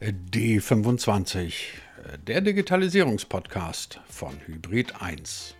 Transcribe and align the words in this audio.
D25, 0.00 1.54
der 2.24 2.40
Digitalisierungspodcast 2.40 4.00
von 4.08 4.38
Hybrid 4.46 5.02
1. 5.02 5.56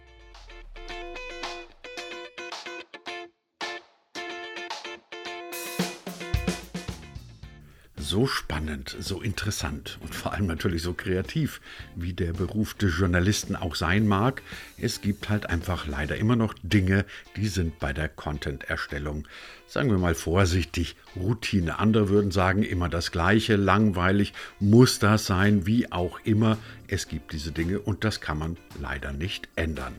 so 8.18 8.26
spannend, 8.26 8.96
so 8.98 9.22
interessant 9.22 9.96
und 10.02 10.12
vor 10.12 10.32
allem 10.32 10.46
natürlich 10.46 10.82
so 10.82 10.92
kreativ, 10.92 11.60
wie 11.94 12.14
der 12.14 12.32
Beruf 12.32 12.74
des 12.74 12.98
Journalisten 12.98 13.54
auch 13.54 13.76
sein 13.76 14.08
mag, 14.08 14.42
es 14.76 15.00
gibt 15.00 15.28
halt 15.28 15.48
einfach 15.48 15.86
leider 15.86 16.16
immer 16.16 16.34
noch 16.34 16.54
Dinge, 16.64 17.04
die 17.36 17.46
sind 17.46 17.78
bei 17.78 17.92
der 17.92 18.08
Content-Erstellung, 18.08 19.28
sagen 19.68 19.90
wir 19.90 19.98
mal 19.98 20.16
vorsichtig, 20.16 20.96
Routine. 21.14 21.78
Andere 21.78 22.08
würden 22.08 22.32
sagen, 22.32 22.64
immer 22.64 22.88
das 22.88 23.12
Gleiche, 23.12 23.54
langweilig, 23.54 24.32
muss 24.58 24.98
das 24.98 25.26
sein, 25.26 25.64
wie 25.64 25.92
auch 25.92 26.18
immer. 26.24 26.58
Es 26.88 27.06
gibt 27.06 27.32
diese 27.32 27.52
Dinge 27.52 27.78
und 27.78 28.02
das 28.02 28.20
kann 28.20 28.40
man 28.40 28.56
leider 28.80 29.12
nicht 29.12 29.48
ändern. 29.54 29.94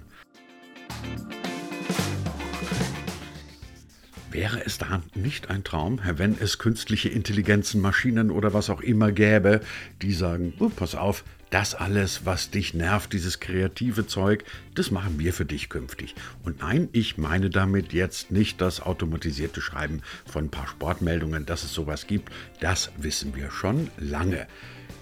Wäre 4.31 4.63
es 4.63 4.77
da 4.77 5.01
nicht 5.15 5.49
ein 5.49 5.63
Traum, 5.63 5.99
wenn 6.05 6.37
es 6.39 6.59
künstliche 6.59 7.09
Intelligenzen, 7.09 7.81
Maschinen 7.81 8.29
oder 8.29 8.53
was 8.53 8.69
auch 8.69 8.81
immer 8.81 9.11
gäbe, 9.11 9.61
die 10.03 10.13
sagen, 10.13 10.53
oh, 10.59 10.69
pass 10.69 10.93
auf, 10.93 11.23
das 11.49 11.73
alles, 11.73 12.27
was 12.27 12.51
dich 12.51 12.75
nervt, 12.75 13.11
dieses 13.11 13.39
kreative 13.39 14.05
Zeug, 14.05 14.43
das 14.75 14.91
machen 14.91 15.17
wir 15.17 15.33
für 15.33 15.45
dich 15.45 15.67
künftig. 15.67 16.13
Und 16.43 16.59
nein, 16.59 16.89
ich 16.91 17.17
meine 17.17 17.49
damit 17.49 17.91
jetzt 17.91 18.29
nicht 18.29 18.61
das 18.61 18.81
automatisierte 18.81 19.61
Schreiben 19.61 20.03
von 20.27 20.45
ein 20.45 20.51
paar 20.51 20.67
Sportmeldungen, 20.67 21.47
dass 21.47 21.63
es 21.63 21.73
sowas 21.73 22.05
gibt. 22.05 22.31
Das 22.59 22.91
wissen 22.97 23.35
wir 23.35 23.49
schon 23.49 23.89
lange. 23.97 24.45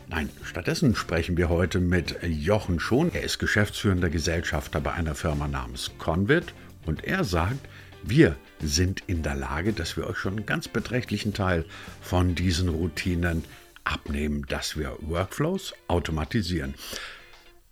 Nein, 0.08 0.30
stattdessen 0.44 0.96
sprechen 0.96 1.36
wir 1.36 1.50
heute 1.50 1.82
mit 1.82 2.16
Jochen 2.24 2.80
Schon. 2.80 3.14
Er 3.14 3.24
ist 3.24 3.40
geschäftsführender 3.40 4.10
Gesellschafter 4.10 4.80
bei 4.80 4.94
einer 4.94 5.16
Firma 5.16 5.50
namens 5.50 5.92
Convid 5.98 6.54
und 6.86 7.04
er 7.04 7.26
sagt, 7.26 7.60
wir 8.04 8.38
sind 8.62 9.04
in 9.08 9.24
der 9.24 9.36
Lage, 9.36 9.74
dass 9.74 9.98
wir 9.98 10.08
euch 10.08 10.18
schon 10.18 10.38
einen 10.38 10.46
ganz 10.46 10.68
beträchtlichen 10.68 11.34
Teil 11.34 11.66
von 12.02 12.36
diesen 12.36 12.70
Routinen 12.70 13.44
abnehmen, 13.84 14.46
dass 14.48 14.78
wir 14.78 14.98
Workflows 15.02 15.74
automatisieren. 15.88 16.76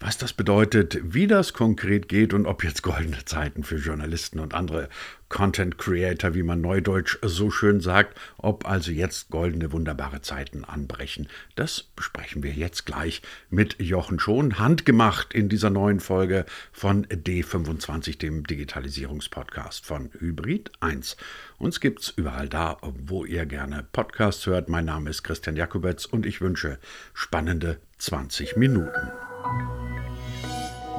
Was 0.01 0.17
das 0.17 0.33
bedeutet, 0.33 0.99
wie 1.01 1.25
das 1.25 1.53
konkret 1.53 2.09
geht 2.09 2.33
und 2.33 2.45
ob 2.45 2.65
jetzt 2.65 2.83
goldene 2.83 3.23
Zeiten 3.23 3.63
für 3.63 3.77
Journalisten 3.77 4.39
und 4.39 4.53
andere 4.53 4.89
Content 5.29 5.77
Creator, 5.77 6.35
wie 6.35 6.43
man 6.43 6.59
neudeutsch 6.59 7.17
so 7.21 7.49
schön 7.49 7.79
sagt, 7.79 8.19
ob 8.37 8.67
also 8.67 8.91
jetzt 8.91 9.29
goldene, 9.29 9.71
wunderbare 9.71 10.21
Zeiten 10.21 10.65
anbrechen, 10.65 11.29
das 11.55 11.83
besprechen 11.95 12.43
wir 12.43 12.51
jetzt 12.51 12.85
gleich 12.85 13.21
mit 13.49 13.79
Jochen 13.79 14.19
Schon, 14.19 14.59
handgemacht 14.59 15.33
in 15.33 15.47
dieser 15.47 15.69
neuen 15.69 16.01
Folge 16.01 16.45
von 16.73 17.05
D25, 17.05 18.19
dem 18.19 18.45
Digitalisierungspodcast 18.45 19.85
von 19.85 20.09
Hybrid 20.19 20.73
1. 20.81 21.15
Uns 21.57 21.79
gibt's 21.79 22.09
überall 22.09 22.49
da, 22.49 22.77
wo 22.81 23.23
ihr 23.23 23.45
gerne 23.45 23.87
Podcasts 23.93 24.45
hört. 24.45 24.67
Mein 24.67 24.85
Name 24.85 25.09
ist 25.09 25.23
Christian 25.23 25.55
Jakobetz 25.55 26.03
und 26.03 26.25
ich 26.25 26.41
wünsche 26.41 26.79
spannende 27.13 27.79
20 27.97 28.57
Minuten. 28.57 29.11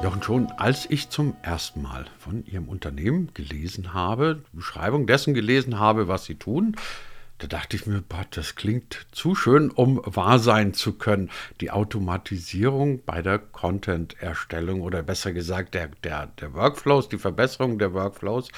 Jochen, 0.03 0.21
schon 0.21 0.51
als 0.51 0.85
ich 0.89 1.09
zum 1.09 1.35
ersten 1.41 1.81
Mal 1.81 2.05
von 2.19 2.45
Ihrem 2.45 2.69
Unternehmen 2.69 3.31
gelesen 3.33 3.93
habe, 3.93 4.43
Beschreibung 4.53 5.07
dessen 5.07 5.33
gelesen 5.33 5.79
habe, 5.79 6.07
was 6.07 6.25
Sie 6.25 6.35
tun, 6.35 6.75
da 7.39 7.47
dachte 7.47 7.75
ich 7.75 7.85
mir, 7.85 8.01
boah, 8.01 8.25
das 8.31 8.55
klingt 8.55 9.07
zu 9.11 9.35
schön, 9.35 9.69
um 9.69 10.01
wahr 10.03 10.39
sein 10.39 10.73
zu 10.73 10.93
können. 10.93 11.29
Die 11.61 11.69
Automatisierung 11.69 13.03
bei 13.05 13.21
der 13.21 13.37
Content-Erstellung 13.37 14.81
oder 14.81 15.03
besser 15.03 15.33
gesagt 15.33 15.75
der, 15.75 15.89
der, 16.03 16.27
der 16.27 16.53
Workflows, 16.53 17.09
die 17.09 17.19
Verbesserung 17.19 17.77
der 17.77 17.93
Workflows. 17.93 18.49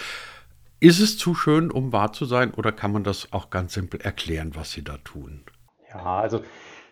Ist 0.79 1.01
es 1.01 1.17
zu 1.17 1.35
schön, 1.35 1.71
um 1.71 1.91
wahr 1.91 2.13
zu 2.13 2.23
sein 2.23 2.53
oder 2.53 2.71
kann 2.71 2.93
man 2.93 3.03
das 3.03 3.33
auch 3.33 3.49
ganz 3.49 3.73
simpel 3.73 3.99
erklären, 3.99 4.55
was 4.55 4.71
Sie 4.71 4.83
da 4.83 4.97
tun? 4.97 5.41
Ja, 5.89 6.19
also 6.19 6.43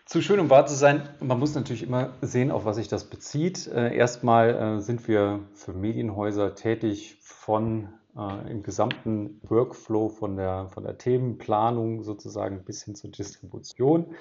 zu 0.07 0.21
schön, 0.21 0.39
um 0.39 0.49
wahr 0.49 0.65
zu 0.65 0.73
sein. 0.73 1.09
Man 1.19 1.37
muss 1.37 1.53
natürlich 1.53 1.83
immer 1.83 2.13
sehen, 2.21 2.49
auf 2.49 2.63
was 2.63 2.77
sich 2.77 2.87
das 2.87 3.03
bezieht. 3.03 3.67
Äh, 3.67 3.93
erstmal 3.95 4.77
äh, 4.77 4.81
sind 4.81 5.07
wir 5.07 5.41
für 5.53 5.73
Medienhäuser 5.73 6.55
tätig 6.55 7.17
von 7.19 7.89
äh, 8.17 8.49
im 8.49 8.63
gesamten 8.63 9.41
Workflow, 9.43 10.07
von 10.07 10.37
der, 10.37 10.69
von 10.69 10.83
der 10.83 10.97
Themenplanung 10.97 12.03
sozusagen 12.03 12.63
bis 12.63 12.83
hin 12.83 12.95
zur 12.95 13.11
Distribution. 13.11 14.15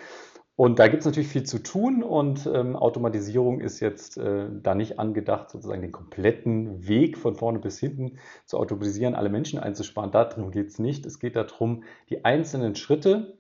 Und 0.57 0.79
da 0.79 0.89
gibt 0.89 1.03
es 1.03 1.07
natürlich 1.07 1.29
viel 1.29 1.45
zu 1.45 1.63
tun 1.63 2.03
und 2.03 2.51
ähm, 2.53 2.77
Automatisierung 2.77 3.61
ist 3.61 3.79
jetzt 3.79 4.17
äh, 4.17 4.49
da 4.51 4.75
nicht 4.75 4.99
angedacht, 4.99 5.51
sozusagen 5.51 5.83
den 5.83 5.93
kompletten 5.93 6.89
Weg 6.89 7.19
von 7.19 7.37
vorne 7.37 7.59
bis 7.59 7.79
hinten 7.79 8.19
zu 8.47 8.57
automatisieren, 8.57 9.15
alle 9.15 9.29
Menschen 9.29 9.61
einzusparen. 9.61 10.11
Darum 10.11 10.51
geht 10.51 10.69
es 10.69 10.79
nicht. 10.79 11.07
Es 11.07 11.21
geht 11.21 11.37
darum, 11.37 11.85
die 12.09 12.25
einzelnen 12.25 12.75
Schritte, 12.75 13.37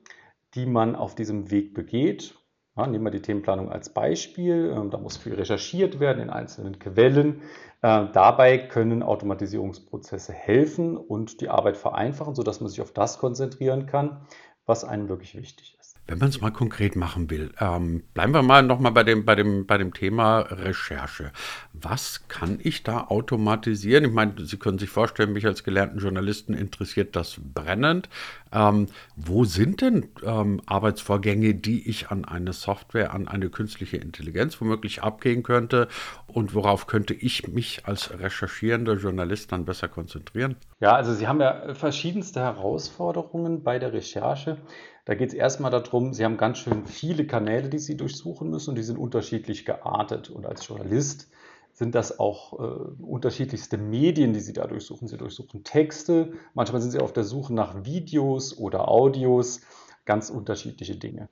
die 0.56 0.67
man 0.67 0.97
auf 0.97 1.15
diesem 1.15 1.50
Weg 1.50 1.75
begeht. 1.75 2.34
Ja, 2.77 2.87
nehmen 2.87 3.05
wir 3.05 3.11
die 3.11 3.22
Themenplanung 3.22 3.71
als 3.71 3.91
Beispiel. 3.91 4.75
Ähm, 4.77 4.91
da 4.91 4.99
muss 4.99 5.17
viel 5.17 5.34
recherchiert 5.34 6.00
werden 6.00 6.22
in 6.22 6.31
einzelnen 6.31 6.78
Quellen. 6.78 7.43
Äh, 7.83 8.06
dabei 8.12 8.59
können 8.59 9.03
Automatisierungsprozesse 9.03 10.33
helfen 10.33 10.97
und 10.97 11.41
die 11.41 11.49
Arbeit 11.49 11.77
vereinfachen, 11.77 12.34
sodass 12.34 12.61
man 12.61 12.69
sich 12.69 12.81
auf 12.81 12.93
das 12.93 13.19
konzentrieren 13.19 13.87
kann, 13.87 14.27
was 14.66 14.84
einem 14.84 15.09
wirklich 15.09 15.37
wichtig 15.37 15.77
ist. 15.78 15.85
Wenn 16.09 16.19
man 16.19 16.28
es 16.28 16.41
mal 16.41 16.53
konkret 16.53 16.94
machen 16.94 17.31
will, 17.31 17.50
ähm, 17.59 18.05
bleiben 18.15 18.33
wir 18.33 18.43
mal 18.43 18.62
nochmal 18.62 18.93
bei 18.93 19.03
dem, 19.03 19.25
bei, 19.25 19.34
dem, 19.34 19.67
bei 19.67 19.77
dem 19.77 19.93
Thema 19.93 20.39
Recherche. 20.41 21.33
Was 21.72 22.28
kann 22.28 22.61
ich 22.62 22.84
da 22.84 23.06
automatisieren? 23.09 24.05
Ich 24.05 24.12
meine, 24.12 24.34
Sie 24.47 24.56
können 24.56 24.78
sich 24.78 24.89
vorstellen, 24.89 25.33
mich 25.33 25.47
als 25.47 25.65
gelernten 25.65 25.99
Journalisten 25.99 26.55
interessiert 26.55 27.16
das 27.16 27.41
brennend. 27.53 28.09
Ähm, 28.53 28.87
wo 29.16 29.45
sind 29.45 29.81
denn 29.81 30.09
ähm, 30.25 30.62
Arbeitsvorgänge, 30.66 31.55
die 31.55 31.89
ich 31.89 32.09
an 32.09 32.25
eine 32.25 32.53
Software, 32.53 33.12
an 33.12 33.27
eine 33.27 33.50
künstliche 33.50 33.97
Intelligenz 33.97 34.61
womöglich 34.61 35.03
abgehen 35.03 35.43
könnte? 35.43 35.89
Und 36.28 36.55
worauf 36.55 36.87
könnte 36.87 37.15
ich 37.15 37.49
mich 37.49 37.84
als 37.87 38.16
recherchierender 38.16 38.95
Journalist 38.95 39.50
dann 39.50 39.65
besser 39.65 39.89
konzentrieren? 39.89 40.55
Ja, 40.78 40.95
also 40.95 41.15
Sie 41.15 41.27
haben 41.27 41.41
ja 41.41 41.75
verschiedenste 41.75 42.39
Herausforderungen 42.41 43.65
bei 43.65 43.81
der 43.81 43.93
Recherche. 43.93 44.59
Da 45.06 45.15
geht 45.15 45.28
es 45.28 45.34
erstmal 45.34 45.71
darum, 45.71 46.12
Sie 46.12 46.25
haben 46.25 46.37
ganz 46.37 46.59
schön 46.59 46.84
viele 46.84 47.27
Kanäle, 47.28 47.69
die 47.69 47.78
Sie 47.78 47.97
durchsuchen 47.97 48.50
müssen 48.50 48.71
und 48.71 48.77
die 48.77 48.83
sind 48.83 48.99
unterschiedlich 48.99 49.65
geartet. 49.65 50.31
Und 50.31 50.47
als 50.47 50.67
Journalist 50.67 51.31
sind 51.72 51.94
das 51.94 52.19
auch 52.19 52.59
äh, 52.59 53.03
unterschiedlichste 53.03 53.78
Medien, 53.78 54.33
die 54.33 54.41
Sie 54.41 54.53
da 54.53 54.66
durchsuchen. 54.66 55.06
Sie 55.06 55.16
durchsuchen 55.16 55.62
Texte, 55.62 56.33
manchmal 56.55 56.83
sind 56.83 56.91
Sie 56.91 56.99
auf 56.99 57.12
der 57.12 57.22
Suche 57.22 57.55
nach 57.55 57.84
Videos 57.84 58.59
oder 58.59 58.89
Audios, 58.89 59.61
ganz 60.06 60.28
unterschiedliche 60.28 60.97
Dinge. 60.97 61.28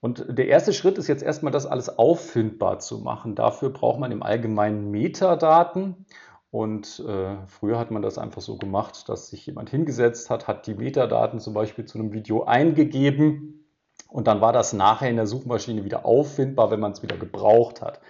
Und 0.00 0.24
der 0.28 0.46
erste 0.46 0.72
Schritt 0.72 0.96
ist 0.96 1.08
jetzt 1.08 1.24
erstmal, 1.24 1.50
das 1.52 1.66
alles 1.66 1.98
auffindbar 1.98 2.78
zu 2.78 2.98
machen. 2.98 3.34
Dafür 3.34 3.70
braucht 3.70 3.98
man 3.98 4.12
im 4.12 4.22
Allgemeinen 4.22 4.92
Metadaten. 4.92 6.06
Und 6.50 7.00
äh, 7.06 7.36
früher 7.46 7.78
hat 7.78 7.90
man 7.90 8.00
das 8.00 8.16
einfach 8.16 8.40
so 8.40 8.56
gemacht, 8.56 9.08
dass 9.08 9.28
sich 9.28 9.44
jemand 9.46 9.68
hingesetzt 9.68 10.30
hat, 10.30 10.48
hat 10.48 10.66
die 10.66 10.74
Metadaten 10.74 11.40
zum 11.40 11.52
Beispiel 11.52 11.84
zu 11.84 11.98
einem 11.98 12.12
Video 12.12 12.44
eingegeben 12.44 13.66
und 14.08 14.26
dann 14.26 14.40
war 14.40 14.52
das 14.52 14.72
nachher 14.72 15.10
in 15.10 15.16
der 15.16 15.26
Suchmaschine 15.26 15.84
wieder 15.84 16.06
auffindbar, 16.06 16.70
wenn 16.70 16.80
man 16.80 16.92
es 16.92 17.02
wieder 17.02 17.18
gebraucht 17.18 17.82
hat. 17.82 18.00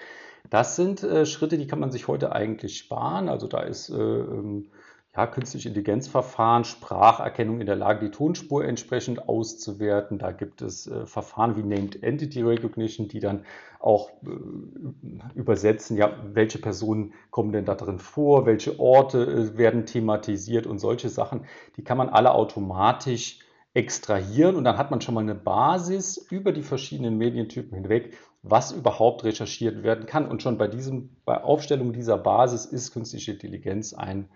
Das 0.50 0.76
sind 0.76 1.02
äh, 1.02 1.26
Schritte, 1.26 1.58
die 1.58 1.66
kann 1.66 1.80
man 1.80 1.90
sich 1.90 2.06
heute 2.06 2.32
eigentlich 2.32 2.78
sparen. 2.78 3.28
Also 3.28 3.48
da 3.48 3.60
ist 3.60 3.90
äh, 3.90 3.94
ähm, 3.96 4.70
ja, 5.16 5.26
künstliche 5.26 5.68
Intelligenzverfahren, 5.68 6.64
Spracherkennung 6.64 7.60
in 7.60 7.66
der 7.66 7.76
Lage, 7.76 8.06
die 8.06 8.10
Tonspur 8.10 8.64
entsprechend 8.64 9.28
auszuwerten. 9.28 10.18
Da 10.18 10.32
gibt 10.32 10.62
es 10.62 10.86
äh, 10.86 11.06
Verfahren 11.06 11.56
wie 11.56 11.62
Named 11.62 12.02
Entity 12.02 12.42
Recognition, 12.42 13.08
die 13.08 13.20
dann 13.20 13.44
auch 13.80 14.10
äh, 14.22 15.34
übersetzen, 15.34 15.96
ja, 15.96 16.12
welche 16.32 16.58
Personen 16.58 17.14
kommen 17.30 17.52
denn 17.52 17.64
da 17.64 17.74
drin 17.74 17.98
vor, 17.98 18.46
welche 18.46 18.78
Orte 18.78 19.24
äh, 19.24 19.58
werden 19.58 19.86
thematisiert 19.86 20.66
und 20.66 20.78
solche 20.78 21.08
Sachen. 21.08 21.46
Die 21.76 21.82
kann 21.82 21.98
man 21.98 22.10
alle 22.10 22.32
automatisch 22.32 23.40
extrahieren 23.74 24.56
und 24.56 24.64
dann 24.64 24.78
hat 24.78 24.90
man 24.90 25.00
schon 25.00 25.14
mal 25.14 25.20
eine 25.20 25.34
Basis 25.34 26.16
über 26.30 26.52
die 26.52 26.62
verschiedenen 26.62 27.16
Medientypen 27.16 27.76
hinweg, 27.76 28.16
was 28.42 28.72
überhaupt 28.72 29.24
recherchiert 29.24 29.82
werden 29.82 30.06
kann. 30.06 30.28
Und 30.28 30.42
schon 30.42 30.58
bei 30.58 30.68
diesem, 30.68 31.16
bei 31.24 31.42
Aufstellung 31.42 31.92
dieser 31.92 32.18
Basis 32.18 32.66
ist 32.66 32.92
künstliche 32.92 33.32
Intelligenz 33.32 33.94
ein 33.94 34.28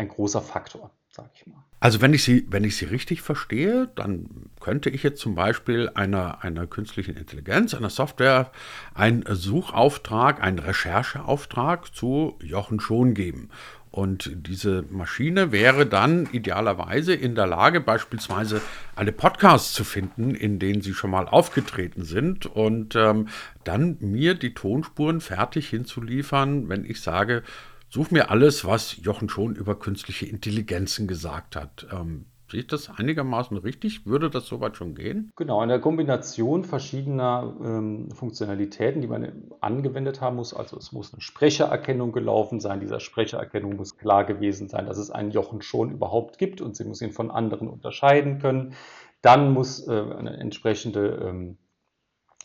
ein 0.00 0.08
großer 0.08 0.40
Faktor, 0.40 0.90
sage 1.10 1.30
ich 1.34 1.46
mal. 1.46 1.62
Also 1.78 2.02
wenn 2.02 2.12
ich 2.12 2.24
Sie, 2.24 2.46
wenn 2.50 2.64
ich 2.64 2.76
Sie 2.76 2.84
richtig 2.84 3.22
verstehe, 3.22 3.88
dann 3.94 4.50
könnte 4.60 4.90
ich 4.90 5.02
jetzt 5.02 5.20
zum 5.20 5.34
Beispiel 5.34 5.90
einer, 5.94 6.42
einer 6.44 6.66
künstlichen 6.66 7.16
Intelligenz, 7.16 7.72
einer 7.72 7.88
Software, 7.88 8.50
einen 8.94 9.24
Suchauftrag, 9.26 10.42
einen 10.42 10.58
Rechercheauftrag 10.58 11.94
zu 11.94 12.38
Jochen 12.42 12.80
Schon 12.80 13.14
geben. 13.14 13.48
Und 13.90 14.30
diese 14.34 14.84
Maschine 14.90 15.52
wäre 15.52 15.84
dann 15.84 16.28
idealerweise 16.30 17.12
in 17.12 17.34
der 17.34 17.46
Lage, 17.46 17.80
beispielsweise 17.80 18.60
alle 18.94 19.10
Podcasts 19.10 19.72
zu 19.72 19.82
finden, 19.82 20.34
in 20.34 20.60
denen 20.60 20.80
sie 20.80 20.94
schon 20.94 21.10
mal 21.10 21.26
aufgetreten 21.26 22.04
sind 22.04 22.46
und 22.46 22.94
ähm, 22.94 23.28
dann 23.64 23.96
mir 24.00 24.34
die 24.34 24.54
Tonspuren 24.54 25.20
fertig 25.20 25.68
hinzuliefern, 25.70 26.68
wenn 26.68 26.84
ich 26.84 27.00
sage, 27.00 27.42
such 27.90 28.10
mir 28.10 28.30
alles, 28.30 28.64
was 28.64 28.96
Jochen 29.02 29.28
schon 29.28 29.54
über 29.54 29.78
künstliche 29.78 30.26
Intelligenzen 30.26 31.06
gesagt 31.06 31.56
hat. 31.56 31.86
Ähm, 31.92 32.26
Sehe 32.50 32.60
ich 32.60 32.66
das 32.66 32.90
einigermaßen 32.90 33.56
richtig? 33.58 34.06
Würde 34.06 34.28
das 34.28 34.46
soweit 34.46 34.76
schon 34.76 34.96
gehen? 34.96 35.30
Genau, 35.36 35.62
in 35.62 35.68
der 35.68 35.78
Kombination 35.78 36.64
verschiedener 36.64 37.54
ähm, 37.62 38.10
Funktionalitäten, 38.10 39.00
die 39.00 39.06
man 39.06 39.52
angewendet 39.60 40.20
haben 40.20 40.34
muss. 40.36 40.52
Also 40.52 40.76
es 40.76 40.90
muss 40.90 41.12
eine 41.12 41.20
Sprechererkennung 41.20 42.10
gelaufen 42.10 42.58
sein. 42.58 42.80
Dieser 42.80 42.98
Sprechererkennung 42.98 43.76
muss 43.76 43.96
klar 43.96 44.24
gewesen 44.24 44.68
sein, 44.68 44.86
dass 44.86 44.98
es 44.98 45.12
einen 45.12 45.30
Jochen 45.30 45.62
schon 45.62 45.92
überhaupt 45.92 46.38
gibt 46.38 46.60
und 46.60 46.74
sie 46.74 46.84
muss 46.84 47.00
ihn 47.02 47.12
von 47.12 47.30
anderen 47.30 47.68
unterscheiden 47.68 48.40
können. 48.40 48.74
Dann 49.22 49.52
muss 49.52 49.86
äh, 49.86 49.92
eine 49.92 50.36
entsprechende 50.38 51.22
ähm, 51.24 51.56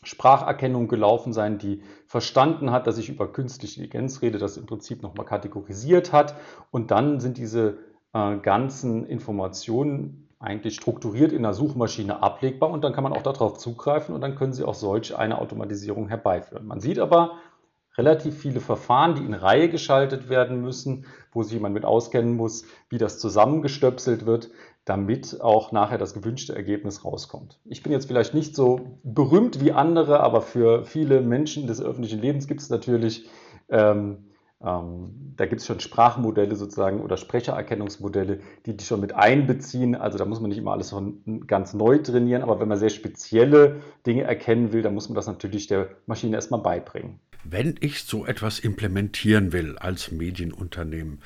Spracherkennung 0.05 0.87
gelaufen 0.87 1.33
sein, 1.33 1.57
die 1.57 1.81
verstanden 2.07 2.71
hat, 2.71 2.87
dass 2.87 2.97
ich 2.97 3.09
über 3.09 3.31
künstliche 3.31 3.81
Intelligenz 3.81 4.21
rede, 4.21 4.37
das 4.37 4.57
im 4.57 4.65
Prinzip 4.65 5.03
nochmal 5.03 5.25
kategorisiert 5.25 6.13
hat. 6.13 6.35
Und 6.71 6.91
dann 6.91 7.19
sind 7.19 7.37
diese 7.37 7.77
äh, 8.13 8.37
ganzen 8.37 9.05
Informationen 9.05 10.29
eigentlich 10.39 10.75
strukturiert 10.75 11.31
in 11.31 11.43
der 11.43 11.53
Suchmaschine 11.53 12.21
ablegbar 12.21 12.69
und 12.69 12.83
dann 12.83 12.93
kann 12.93 13.03
man 13.03 13.13
auch 13.13 13.23
darauf 13.23 13.57
zugreifen 13.57 14.13
und 14.13 14.21
dann 14.21 14.35
können 14.35 14.53
Sie 14.53 14.63
auch 14.63 14.75
solch 14.75 15.17
eine 15.17 15.39
Automatisierung 15.39 16.07
herbeiführen. 16.07 16.67
Man 16.67 16.79
sieht 16.79 16.99
aber 16.99 17.37
relativ 17.97 18.37
viele 18.37 18.59
Verfahren, 18.59 19.15
die 19.15 19.23
in 19.23 19.33
Reihe 19.33 19.69
geschaltet 19.69 20.29
werden 20.29 20.61
müssen, 20.61 21.05
wo 21.31 21.43
sich 21.43 21.53
jemand 21.53 21.73
mit 21.73 21.85
auskennen 21.85 22.35
muss, 22.35 22.65
wie 22.89 22.97
das 22.97 23.19
zusammengestöpselt 23.19 24.25
wird, 24.25 24.51
damit 24.85 25.41
auch 25.41 25.71
nachher 25.71 25.97
das 25.97 26.13
gewünschte 26.13 26.55
Ergebnis 26.55 27.03
rauskommt. 27.03 27.59
Ich 27.65 27.81
bin 27.83 27.91
jetzt 27.91 28.05
vielleicht 28.05 28.33
nicht 28.33 28.55
so 28.55 28.99
berühmt 29.03 29.63
wie 29.63 29.71
andere, 29.71 30.19
aber 30.19 30.41
für 30.41 30.85
viele 30.85 31.21
Menschen 31.21 31.67
des 31.67 31.81
öffentlichen 31.81 32.21
Lebens 32.21 32.47
gibt 32.47 32.61
es 32.61 32.69
natürlich 32.69 33.27
ähm, 33.69 34.25
ähm, 34.63 35.33
da 35.37 35.45
gibt 35.45 35.61
es 35.61 35.67
schon 35.67 35.79
Sprachmodelle 35.79 36.55
sozusagen 36.55 37.01
oder 37.01 37.17
Sprechererkennungsmodelle, 37.17 38.39
die 38.65 38.77
die 38.77 38.83
schon 38.83 39.01
mit 39.01 39.13
einbeziehen. 39.13 39.95
Also 39.95 40.17
da 40.17 40.25
muss 40.25 40.39
man 40.39 40.49
nicht 40.49 40.57
immer 40.57 40.71
alles 40.71 40.95
ganz 41.45 41.73
neu 41.73 41.97
trainieren, 41.99 42.41
aber 42.41 42.59
wenn 42.59 42.67
man 42.67 42.79
sehr 42.79 42.89
spezielle 42.89 43.81
Dinge 44.05 44.23
erkennen 44.23 44.71
will, 44.71 44.81
dann 44.81 44.93
muss 44.93 45.09
man 45.09 45.15
das 45.15 45.27
natürlich 45.27 45.67
der 45.67 45.89
Maschine 46.05 46.35
erstmal 46.35 46.61
beibringen. 46.61 47.19
Wenn 47.47 47.75
ich 47.79 48.03
so 48.03 48.25
etwas 48.25 48.59
implementieren 48.59 49.53
will 49.53 49.77
als 49.77 50.11
Medienunternehmen, 50.11 51.21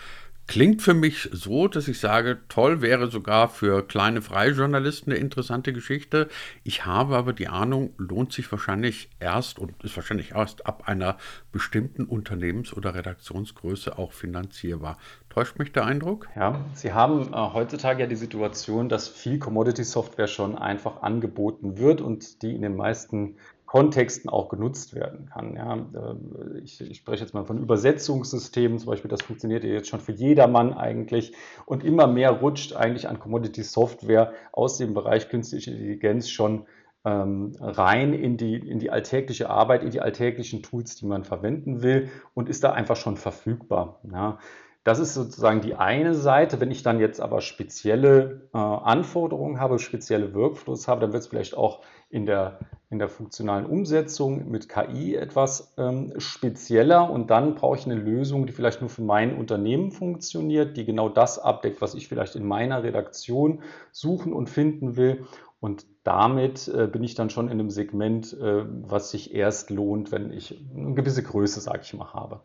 Klingt 0.49 0.81
für 0.81 0.95
mich 0.95 1.29
so, 1.31 1.67
dass 1.67 1.87
ich 1.87 1.99
sage, 1.99 2.39
toll 2.49 2.81
wäre 2.81 3.11
sogar 3.11 3.49
für 3.49 3.85
kleine 3.85 4.23
Freijournalisten 4.23 5.13
eine 5.13 5.21
interessante 5.21 5.73
Geschichte. 5.73 6.27
Ich 6.63 6.87
habe 6.87 7.17
aber 7.17 7.33
die 7.33 7.49
Ahnung, 7.49 7.93
lohnt 7.99 8.33
sich 8.33 8.51
wahrscheinlich 8.51 9.11
erst 9.19 9.59
und 9.59 9.83
ist 9.83 9.95
wahrscheinlich 9.95 10.31
erst 10.31 10.65
ab 10.65 10.87
einer 10.87 11.17
bestimmten 11.51 12.05
Unternehmens- 12.05 12.73
oder 12.73 12.95
Redaktionsgröße 12.95 13.99
auch 13.99 14.11
finanzierbar. 14.11 14.97
Täuscht 15.29 15.59
mich 15.59 15.71
der 15.71 15.85
Eindruck? 15.85 16.27
Ja, 16.35 16.65
Sie 16.73 16.93
haben 16.93 17.31
äh, 17.31 17.35
heutzutage 17.35 18.01
ja 18.01 18.07
die 18.07 18.15
Situation, 18.15 18.89
dass 18.89 19.07
viel 19.07 19.37
Commodity-Software 19.37 20.25
schon 20.25 20.57
einfach 20.57 21.03
angeboten 21.03 21.77
wird 21.77 22.01
und 22.01 22.41
die 22.41 22.55
in 22.55 22.63
den 22.63 22.75
meisten 22.75 23.35
Kontexten 23.69 24.31
auch 24.31 24.49
genutzt 24.49 24.95
werden 24.95 25.27
kann. 25.27 25.53
Ja, 25.53 25.75
äh, 25.75 26.59
ich, 26.63 26.81
ich, 26.81 26.97
spreche 26.97 27.21
jetzt 27.21 27.35
mal 27.35 27.45
von 27.45 27.59
Übersetzungssystemen, 27.59 28.79
zum 28.79 28.89
Beispiel, 28.89 29.11
das 29.11 29.21
funktioniert 29.21 29.63
ja 29.63 29.69
jetzt 29.69 29.89
schon 29.89 29.99
für 29.99 30.11
jedermann 30.11 30.73
eigentlich 30.73 31.33
und 31.67 31.83
immer 31.83 32.07
mehr 32.07 32.31
rutscht 32.31 32.75
eigentlich 32.75 33.07
an 33.07 33.19
Commodity 33.19 33.61
Software 33.61 34.33
aus 34.53 34.77
dem 34.77 34.95
Bereich 34.95 35.29
künstliche 35.29 35.69
Intelligenz 35.69 36.31
schon 36.31 36.65
ähm, 37.05 37.55
rein 37.59 38.13
in 38.13 38.37
die, 38.37 38.55
in 38.55 38.79
die 38.79 38.89
alltägliche 38.89 39.51
Arbeit, 39.51 39.83
in 39.83 39.91
die 39.91 40.01
alltäglichen 40.01 40.63
Tools, 40.63 40.95
die 40.95 41.05
man 41.05 41.23
verwenden 41.23 41.83
will 41.83 42.09
und 42.33 42.49
ist 42.49 42.63
da 42.63 42.71
einfach 42.71 42.95
schon 42.95 43.17
verfügbar. 43.17 43.99
Ja. 44.11 44.39
Das 44.83 44.97
ist 44.97 45.13
sozusagen 45.13 45.61
die 45.61 45.75
eine 45.75 46.15
Seite. 46.15 46.59
Wenn 46.59 46.71
ich 46.71 46.81
dann 46.81 46.99
jetzt 46.99 47.21
aber 47.21 47.41
spezielle 47.41 48.49
äh, 48.51 48.57
Anforderungen 48.57 49.59
habe, 49.59 49.77
spezielle 49.77 50.33
Workflows 50.33 50.87
habe, 50.87 51.01
dann 51.01 51.13
wird 51.13 51.21
es 51.21 51.29
vielleicht 51.29 51.55
auch 51.55 51.81
in 52.09 52.25
der, 52.25 52.57
in 52.91 52.97
der 52.97 53.09
funktionalen 53.09 53.65
Umsetzung 53.65 54.49
mit 54.49 54.67
KI 54.67 55.15
etwas 55.15 55.73
ähm, 55.77 56.13
spezieller 56.17 57.09
und 57.09 57.29
dann 57.29 57.53
brauche 57.53 57.77
ich 57.77 57.85
eine 57.85 57.95
Lösung, 57.95 58.47
die 58.47 58.53
vielleicht 58.53 58.81
nur 58.81 58.89
für 58.89 59.03
mein 59.03 59.37
Unternehmen 59.37 59.91
funktioniert, 59.91 60.75
die 60.75 60.85
genau 60.85 61.07
das 61.07 61.37
abdeckt, 61.37 61.81
was 61.81 61.93
ich 61.93 62.07
vielleicht 62.07 62.35
in 62.35 62.47
meiner 62.47 62.81
Redaktion 62.81 63.61
suchen 63.91 64.33
und 64.33 64.49
finden 64.49 64.95
will. 64.95 65.25
Und 65.59 65.85
damit 66.03 66.69
äh, 66.69 66.87
bin 66.87 67.03
ich 67.03 67.15
dann 67.15 67.29
schon 67.29 67.47
in 67.47 67.59
einem 67.59 67.69
Segment, 67.69 68.33
äh, 68.33 68.63
was 68.65 69.11
sich 69.11 69.35
erst 69.35 69.69
lohnt, 69.69 70.11
wenn 70.11 70.31
ich 70.31 70.57
eine 70.73 70.95
gewisse 70.95 71.21
Größe, 71.21 71.59
sage 71.59 71.81
ich 71.83 71.93
mal, 71.93 72.13
habe. 72.13 72.39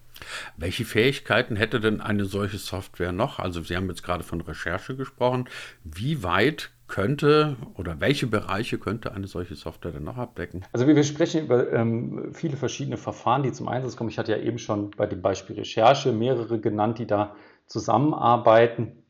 Welche 0.57 0.85
Fähigkeiten 0.85 1.55
hätte 1.55 1.81
denn 1.81 2.01
eine 2.01 2.25
solche 2.25 2.59
Software 2.59 3.13
noch? 3.13 3.39
Also 3.39 3.63
Sie 3.63 3.77
haben 3.77 3.89
jetzt 3.89 4.03
gerade 4.03 4.25
von 4.25 4.41
Recherche 4.41 4.97
gesprochen. 4.97 5.49
Wie 5.85 6.25
weit 6.25 6.73
könnte 6.87 7.57
oder 7.75 8.01
welche 8.01 8.27
Bereiche 8.27 8.79
könnte 8.79 9.13
eine 9.13 9.27
solche 9.27 9.55
Software 9.55 9.93
denn 9.93 10.05
noch 10.05 10.17
abdecken? 10.17 10.65
Also 10.73 10.87
wir 10.87 11.05
sprechen 11.05 11.45
über 11.45 11.73
ähm, 11.73 12.31
viele 12.33 12.57
verschiedene 12.57 12.97
Verfahren, 12.97 13.43
die 13.43 13.53
zum 13.53 13.69
Einsatz 13.69 13.97
kommen. 13.97 14.11
Ich 14.11 14.19
hatte 14.19 14.33
ja 14.33 14.39
eben 14.39 14.59
schon 14.59 14.91
bei 14.91 15.07
dem 15.07 15.23
Beispiel 15.23 15.57
Recherche 15.57 16.13
mehrere 16.13 16.61
genannt, 16.61 16.99
die 16.99 17.07
da 17.07 17.35
zusammenarbeiten. 17.67 19.05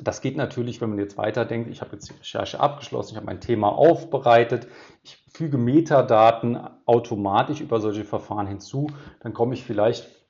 Das 0.00 0.20
geht 0.20 0.36
natürlich, 0.36 0.80
wenn 0.80 0.90
man 0.90 0.98
jetzt 0.98 1.18
weiterdenkt, 1.18 1.70
ich 1.70 1.80
habe 1.80 1.92
jetzt 1.92 2.08
die 2.08 2.14
Recherche 2.14 2.58
abgeschlossen, 2.58 3.12
ich 3.12 3.16
habe 3.16 3.26
mein 3.26 3.40
Thema 3.40 3.68
aufbereitet, 3.68 4.66
ich 5.02 5.22
füge 5.30 5.58
Metadaten 5.58 6.58
automatisch 6.86 7.60
über 7.60 7.80
solche 7.80 8.04
Verfahren 8.04 8.46
hinzu, 8.46 8.88
dann 9.20 9.34
komme 9.34 9.54
ich 9.54 9.64
vielleicht 9.64 10.21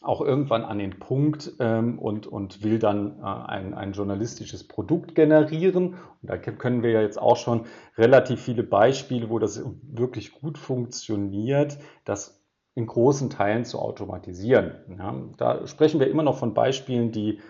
auch 0.00 0.20
irgendwann 0.20 0.64
an 0.64 0.78
den 0.78 0.98
Punkt 0.98 1.52
ähm, 1.58 1.98
und, 1.98 2.26
und 2.26 2.62
will 2.62 2.78
dann 2.78 3.18
äh, 3.20 3.24
ein, 3.24 3.74
ein 3.74 3.92
journalistisches 3.92 4.66
Produkt 4.66 5.14
generieren. 5.14 5.94
Und 6.22 6.30
da 6.30 6.36
können 6.38 6.82
wir 6.82 6.90
ja 6.90 7.02
jetzt 7.02 7.20
auch 7.20 7.36
schon 7.36 7.66
relativ 7.96 8.40
viele 8.40 8.62
Beispiele, 8.62 9.28
wo 9.28 9.38
das 9.38 9.62
wirklich 9.82 10.32
gut 10.32 10.56
funktioniert, 10.56 11.78
das 12.04 12.40
in 12.74 12.86
großen 12.86 13.28
Teilen 13.28 13.64
zu 13.64 13.80
automatisieren. 13.80 14.74
Ja, 14.96 15.14
da 15.36 15.66
sprechen 15.66 15.98
wir 15.98 16.08
immer 16.08 16.22
noch 16.22 16.38
von 16.38 16.54
Beispielen, 16.54 17.10
die 17.10 17.40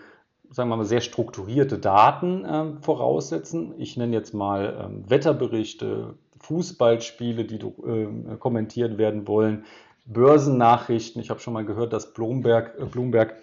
sagen 0.51 0.69
wir 0.69 0.77
mal, 0.77 0.85
sehr 0.85 1.01
strukturierte 1.01 1.77
Daten 1.77 2.45
äh, 2.45 2.81
voraussetzen. 2.81 3.75
Ich 3.77 3.97
nenne 3.97 4.15
jetzt 4.15 4.33
mal 4.33 4.79
ähm, 4.83 5.09
Wetterberichte, 5.09 6.15
Fußballspiele, 6.39 7.45
die 7.45 7.57
äh, 7.57 8.37
kommentiert 8.39 8.97
werden 8.97 9.27
wollen, 9.27 9.65
Börsennachrichten. 10.09 11.21
Ich 11.21 11.29
habe 11.29 11.39
schon 11.39 11.53
mal 11.53 11.65
gehört, 11.65 11.93
dass 11.93 12.13
Bloomberg, 12.13 12.77
äh, 12.79 12.85
Bloomberg 12.85 13.35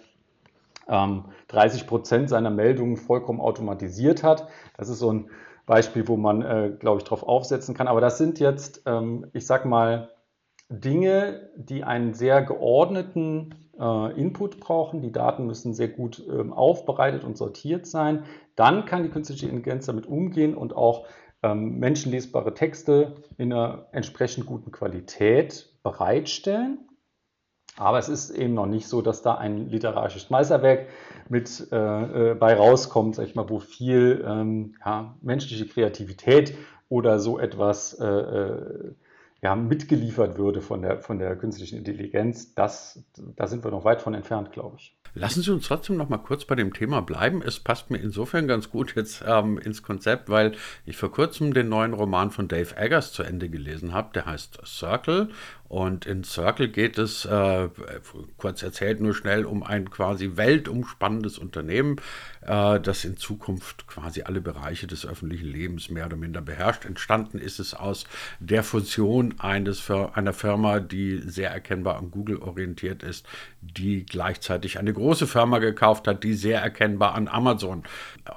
ähm, 0.87 1.25
30 1.47 1.87
Prozent 1.87 2.29
seiner 2.29 2.49
Meldungen 2.49 2.97
vollkommen 2.97 3.41
automatisiert 3.41 4.23
hat. 4.23 4.47
Das 4.77 4.89
ist 4.89 4.99
so 4.99 5.11
ein 5.11 5.29
Beispiel, 5.65 6.07
wo 6.07 6.17
man, 6.17 6.41
äh, 6.41 6.71
glaube 6.77 6.99
ich, 6.99 7.03
darauf 7.03 7.23
aufsetzen 7.23 7.75
kann. 7.75 7.87
Aber 7.87 8.01
das 8.01 8.17
sind 8.17 8.39
jetzt, 8.39 8.83
ähm, 8.85 9.27
ich 9.33 9.45
sag 9.45 9.65
mal, 9.65 10.09
Dinge, 10.69 11.49
die 11.55 11.83
einen 11.83 12.13
sehr 12.13 12.41
geordneten 12.41 13.55
äh, 13.79 14.19
Input 14.19 14.59
brauchen. 14.59 15.01
Die 15.01 15.11
Daten 15.11 15.47
müssen 15.47 15.73
sehr 15.73 15.87
gut 15.87 16.21
ähm, 16.29 16.51
aufbereitet 16.51 17.23
und 17.23 17.37
sortiert 17.37 17.85
sein. 17.85 18.23
Dann 18.55 18.85
kann 18.85 19.03
die 19.03 19.09
künstliche 19.09 19.45
Intelligenz 19.45 19.85
damit 19.85 20.05
umgehen 20.05 20.55
und 20.55 20.75
auch 20.75 21.05
ähm, 21.43 21.79
menschenlesbare 21.79 22.53
Texte 22.53 23.15
in 23.37 23.53
einer 23.53 23.87
entsprechend 23.91 24.45
guten 24.45 24.71
Qualität 24.71 25.69
bereitstellen. 25.91 26.79
Aber 27.77 27.99
es 27.99 28.09
ist 28.09 28.31
eben 28.31 28.55
noch 28.55 28.65
nicht 28.65 28.87
so, 28.87 29.01
dass 29.01 29.21
da 29.21 29.35
ein 29.35 29.69
literarisches 29.69 30.31
Meisterwerk 30.31 30.87
mit 31.29 31.67
äh, 31.71 32.31
äh, 32.31 32.33
bei 32.33 32.55
rauskommt, 32.55 33.15
sag 33.15 33.27
ich 33.27 33.35
mal, 33.35 33.49
wo 33.49 33.59
viel 33.59 34.25
ähm, 34.27 34.75
ja, 34.83 35.15
menschliche 35.21 35.67
Kreativität 35.67 36.57
oder 36.89 37.19
so 37.19 37.37
etwas 37.37 37.93
äh, 37.99 38.05
äh 38.05 38.93
ja, 39.41 39.55
mitgeliefert 39.55 40.37
würde 40.37 40.61
von 40.61 40.81
der, 40.81 40.99
von 40.99 41.19
der 41.19 41.35
künstlichen 41.35 41.77
Intelligenz. 41.77 42.55
Das, 42.55 43.03
da 43.35 43.45
sind 43.47 43.63
wir 43.63 43.69
noch 43.69 43.85
weit 43.85 44.01
von 44.01 44.15
entfernt, 44.15 44.51
glaube 44.51 44.77
ich. 44.79 44.97
Lassen 45.13 45.41
Sie 45.41 45.51
uns 45.51 45.67
trotzdem 45.67 45.97
noch 45.97 46.09
mal 46.09 46.17
kurz 46.17 46.45
bei 46.45 46.55
dem 46.55 46.73
Thema 46.73 47.01
bleiben. 47.01 47.41
Es 47.41 47.59
passt 47.59 47.89
mir 47.89 47.97
insofern 47.97 48.47
ganz 48.47 48.69
gut 48.69 48.95
jetzt 48.95 49.23
ähm, 49.27 49.57
ins 49.57 49.83
Konzept, 49.83 50.29
weil 50.29 50.53
ich 50.85 50.97
vor 50.97 51.11
kurzem 51.11 51.53
den 51.53 51.69
neuen 51.69 51.93
Roman 51.93 52.31
von 52.31 52.47
Dave 52.47 52.75
Eggers 52.77 53.13
zu 53.13 53.23
Ende 53.23 53.49
gelesen 53.49 53.93
habe. 53.93 54.09
Der 54.13 54.25
heißt 54.25 54.59
Circle 54.65 55.29
Und 55.69 56.05
in 56.05 56.23
Circle 56.23 56.69
geht 56.69 56.97
es, 56.97 57.25
äh, 57.25 57.69
kurz 58.37 58.63
erzählt 58.63 59.01
nur 59.01 59.13
schnell, 59.13 59.45
um 59.45 59.63
ein 59.63 59.89
quasi 59.89 60.31
weltumspannendes 60.35 61.37
Unternehmen, 61.37 61.97
äh, 62.41 62.79
das 62.79 63.03
in 63.03 63.17
Zukunft 63.17 63.87
quasi 63.87 64.21
alle 64.21 64.39
Bereiche 64.39 64.87
des 64.87 65.05
öffentlichen 65.05 65.47
Lebens 65.47 65.89
mehr 65.89 66.05
oder 66.05 66.15
minder 66.15 66.41
beherrscht. 66.41 66.85
Entstanden 66.85 67.37
ist 67.39 67.59
es 67.59 67.73
aus 67.73 68.05
der 68.39 68.63
Fusion 68.63 69.35
eines, 69.39 69.89
einer 70.13 70.33
Firma, 70.33 70.79
die 70.79 71.17
sehr 71.19 71.51
erkennbar 71.51 71.97
an 71.97 72.11
Google 72.11 72.37
orientiert 72.37 73.03
ist, 73.03 73.25
die 73.61 74.05
gleichzeitig 74.05 74.79
eine 74.79 74.93
große 74.93 75.27
Firma 75.27 75.59
gekauft 75.59 76.07
hat, 76.07 76.23
die 76.23 76.33
sehr 76.33 76.61
erkennbar 76.61 77.15
an 77.15 77.27
Amazon 77.27 77.83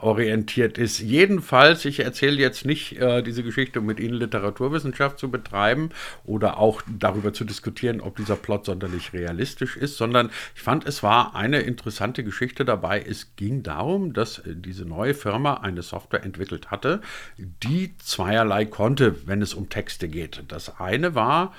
orientiert 0.01 0.79
ist. 0.79 0.99
Jedenfalls, 0.99 1.85
ich 1.85 2.01
erzähle 2.01 2.39
jetzt 2.39 2.65
nicht 2.65 2.99
äh, 2.99 3.23
diese 3.23 3.43
Geschichte, 3.43 3.81
um 3.81 3.87
mit 3.87 4.01
Ihnen 4.01 4.15
Literaturwissenschaft 4.15 5.19
zu 5.19 5.31
betreiben 5.31 5.91
oder 6.25 6.59
auch 6.59 6.83
darüber 6.99 7.20
zu 7.33 7.45
diskutieren, 7.45 8.01
ob 8.01 8.17
dieser 8.17 8.37
Plot 8.37 8.67
sonderlich 8.67 9.13
realistisch 9.13 9.77
ist, 9.77 9.97
sondern 9.97 10.31
ich 10.55 10.63
fand, 10.63 10.87
es 10.87 11.03
war 11.03 11.35
eine 11.35 11.61
interessante 11.61 12.25
Geschichte 12.25 12.65
dabei. 12.65 13.03
Es 13.03 13.37
ging 13.37 13.63
darum, 13.63 14.13
dass 14.13 14.39
äh, 14.39 14.55
diese 14.57 14.85
neue 14.85 15.15
Firma 15.15 15.55
eine 15.55 15.83
Software 15.83 16.25
entwickelt 16.25 16.71
hatte, 16.71 17.01
die 17.37 17.97
zweierlei 17.99 18.65
konnte, 18.65 19.27
wenn 19.27 19.43
es 19.43 19.55
um 19.55 19.69
Texte 19.69 20.09
geht. 20.09 20.43
Das 20.49 20.81
eine 20.81 21.15
war, 21.15 21.53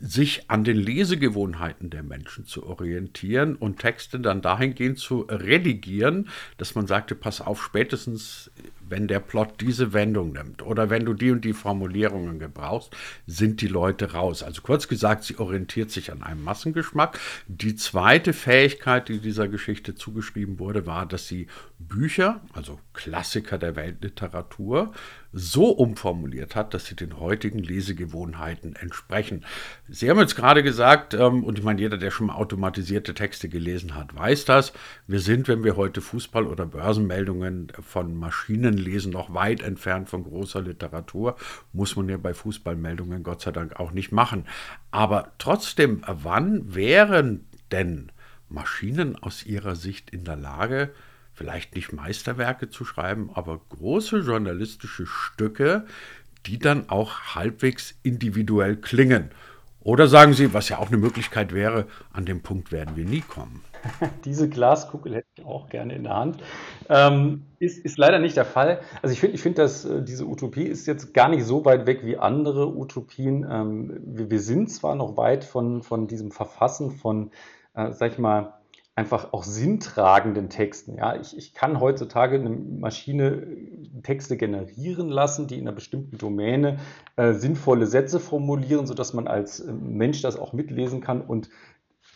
sich 0.00 0.50
an 0.50 0.64
den 0.64 0.76
Lesegewohnheiten 0.76 1.90
der 1.90 2.02
Menschen 2.02 2.46
zu 2.46 2.66
orientieren 2.66 3.56
und 3.56 3.78
Texte 3.78 4.20
dann 4.20 4.42
dahingehend 4.42 4.98
zu 4.98 5.22
redigieren, 5.22 6.28
dass 6.58 6.74
man 6.74 6.86
sagte, 6.86 7.14
pass 7.14 7.40
auf, 7.40 7.62
spätestens 7.62 8.50
wenn 8.88 9.08
der 9.08 9.20
Plot 9.20 9.60
diese 9.60 9.92
Wendung 9.92 10.32
nimmt 10.32 10.62
oder 10.62 10.90
wenn 10.90 11.04
du 11.04 11.14
die 11.14 11.30
und 11.30 11.44
die 11.44 11.52
Formulierungen 11.52 12.38
gebrauchst, 12.38 12.96
sind 13.26 13.60
die 13.60 13.68
Leute 13.68 14.12
raus. 14.12 14.42
Also 14.42 14.62
kurz 14.62 14.88
gesagt, 14.88 15.24
sie 15.24 15.38
orientiert 15.38 15.90
sich 15.90 16.12
an 16.12 16.22
einem 16.22 16.44
Massengeschmack. 16.44 17.18
Die 17.48 17.76
zweite 17.76 18.32
Fähigkeit, 18.32 19.08
die 19.08 19.18
dieser 19.18 19.48
Geschichte 19.48 19.94
zugeschrieben 19.94 20.58
wurde, 20.58 20.86
war, 20.86 21.06
dass 21.06 21.26
sie 21.26 21.46
Bücher, 21.78 22.40
also 22.52 22.80
Klassiker 22.94 23.58
der 23.58 23.76
Weltliteratur, 23.76 24.92
so 25.38 25.68
umformuliert 25.68 26.56
hat, 26.56 26.72
dass 26.72 26.86
sie 26.86 26.96
den 26.96 27.20
heutigen 27.20 27.58
Lesegewohnheiten 27.58 28.74
entsprechen. 28.74 29.44
Sie 29.86 30.08
haben 30.08 30.18
jetzt 30.18 30.34
gerade 30.34 30.62
gesagt, 30.62 31.12
ähm, 31.12 31.44
und 31.44 31.58
ich 31.58 31.64
meine, 31.64 31.78
jeder, 31.78 31.98
der 31.98 32.10
schon 32.10 32.28
mal 32.28 32.36
automatisierte 32.36 33.12
Texte 33.12 33.50
gelesen 33.50 33.94
hat, 33.94 34.16
weiß 34.16 34.46
das. 34.46 34.72
Wir 35.06 35.20
sind, 35.20 35.46
wenn 35.46 35.62
wir 35.62 35.76
heute 35.76 36.00
Fußball- 36.00 36.46
oder 36.46 36.64
Börsenmeldungen 36.64 37.70
von 37.82 38.14
Maschinen 38.16 38.78
lesen, 38.78 39.12
noch 39.12 39.34
weit 39.34 39.60
entfernt 39.60 40.08
von 40.08 40.24
großer 40.24 40.62
Literatur. 40.62 41.36
Muss 41.74 41.96
man 41.96 42.08
ja 42.08 42.16
bei 42.16 42.32
Fußballmeldungen 42.32 43.22
Gott 43.22 43.42
sei 43.42 43.52
Dank 43.52 43.78
auch 43.78 43.92
nicht 43.92 44.12
machen. 44.12 44.46
Aber 44.90 45.32
trotzdem, 45.36 46.02
wann 46.06 46.74
wären 46.74 47.44
denn 47.72 48.10
Maschinen 48.48 49.16
aus 49.16 49.44
Ihrer 49.44 49.76
Sicht 49.76 50.08
in 50.08 50.24
der 50.24 50.36
Lage, 50.36 50.92
vielleicht 51.36 51.74
nicht 51.74 51.92
Meisterwerke 51.92 52.70
zu 52.70 52.84
schreiben, 52.84 53.30
aber 53.34 53.60
große 53.68 54.20
journalistische 54.20 55.06
Stücke, 55.06 55.86
die 56.46 56.58
dann 56.58 56.88
auch 56.88 57.34
halbwegs 57.34 57.94
individuell 58.02 58.76
klingen. 58.76 59.30
Oder 59.80 60.08
sagen 60.08 60.32
Sie, 60.32 60.52
was 60.52 60.68
ja 60.68 60.78
auch 60.78 60.88
eine 60.88 60.96
Möglichkeit 60.96 61.54
wäre, 61.54 61.86
an 62.12 62.24
dem 62.24 62.42
Punkt 62.42 62.72
werden 62.72 62.96
wir 62.96 63.04
nie 63.04 63.20
kommen. 63.20 63.62
Diese 64.24 64.48
Glaskugel 64.48 65.14
hätte 65.14 65.28
ich 65.36 65.44
auch 65.44 65.68
gerne 65.68 65.94
in 65.94 66.04
der 66.04 66.14
Hand. 66.14 66.38
Ähm, 66.88 67.42
ist, 67.60 67.84
ist 67.84 67.98
leider 67.98 68.18
nicht 68.18 68.36
der 68.36 68.46
Fall. 68.46 68.80
Also 69.02 69.12
ich 69.12 69.20
finde, 69.20 69.36
ich 69.36 69.42
find, 69.42 69.58
dass 69.58 69.84
äh, 69.84 70.02
diese 70.02 70.26
Utopie 70.26 70.64
ist 70.64 70.86
jetzt 70.86 71.14
gar 71.14 71.28
nicht 71.28 71.44
so 71.44 71.64
weit 71.64 71.86
weg 71.86 72.00
wie 72.02 72.16
andere 72.16 72.76
Utopien. 72.76 73.46
Ähm, 73.48 74.00
wir, 74.04 74.30
wir, 74.30 74.40
sind 74.40 74.70
zwar 74.70 74.96
noch 74.96 75.16
weit 75.16 75.44
von, 75.44 75.82
von 75.82 76.08
diesem 76.08 76.32
Verfassen 76.32 76.90
von, 76.90 77.30
äh, 77.74 77.92
sag 77.92 78.12
ich 78.12 78.18
mal, 78.18 78.54
einfach 78.96 79.34
auch 79.34 79.44
sinntragenden 79.44 80.48
Texten. 80.48 80.96
Ja, 80.96 81.16
ich, 81.16 81.36
ich 81.36 81.52
kann 81.52 81.80
heutzutage 81.80 82.36
eine 82.36 82.48
Maschine 82.48 83.46
Texte 84.02 84.38
generieren 84.38 85.10
lassen, 85.10 85.46
die 85.46 85.58
in 85.58 85.68
einer 85.68 85.74
bestimmten 85.74 86.16
Domäne 86.16 86.78
äh, 87.16 87.34
sinnvolle 87.34 87.86
Sätze 87.86 88.18
formulieren, 88.18 88.86
sodass 88.86 89.12
man 89.12 89.28
als 89.28 89.60
äh, 89.60 89.70
Mensch 89.70 90.22
das 90.22 90.38
auch 90.38 90.54
mitlesen 90.54 91.02
kann 91.02 91.20
und 91.20 91.50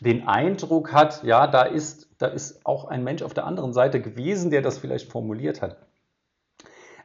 den 0.00 0.26
Eindruck 0.26 0.92
hat, 0.94 1.22
ja, 1.22 1.46
da 1.46 1.64
ist, 1.64 2.08
da 2.16 2.28
ist 2.28 2.64
auch 2.64 2.86
ein 2.86 3.04
Mensch 3.04 3.20
auf 3.20 3.34
der 3.34 3.44
anderen 3.44 3.74
Seite 3.74 4.00
gewesen, 4.00 4.50
der 4.50 4.62
das 4.62 4.78
vielleicht 4.78 5.12
formuliert 5.12 5.60
hat. 5.60 5.76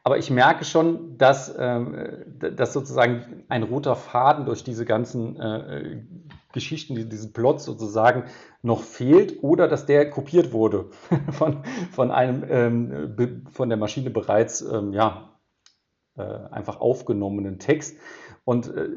Aber 0.03 0.17
ich 0.17 0.29
merke 0.29 0.63
schon, 0.63 1.17
dass, 1.17 1.49
äh, 1.49 1.81
dass 2.53 2.71
sozusagen 2.71 3.43
ein 3.49 3.63
roter 3.63 3.97
Faden 3.97 4.45
durch 4.45 4.63
diese 4.63 4.85
ganzen 4.85 5.37
äh, 5.37 6.01
Geschichten, 6.55 6.95
diesen 7.09 7.33
Plot 7.33 7.61
sozusagen 7.61 8.23
noch 8.63 8.81
fehlt 8.81 9.43
oder 9.43 9.67
dass 9.67 9.85
der 9.85 10.09
kopiert 10.09 10.51
wurde 10.51 10.89
von, 11.31 11.63
von 11.91 12.09
einem 12.09 12.43
ähm, 12.49 13.45
von 13.51 13.69
der 13.69 13.77
Maschine 13.77 14.09
bereits 14.09 14.61
ähm, 14.61 14.91
ja, 14.91 15.37
äh, 16.17 16.23
einfach 16.23 16.79
aufgenommenen 16.79 17.59
Text. 17.59 17.97
Und 18.43 18.73
äh, 18.75 18.89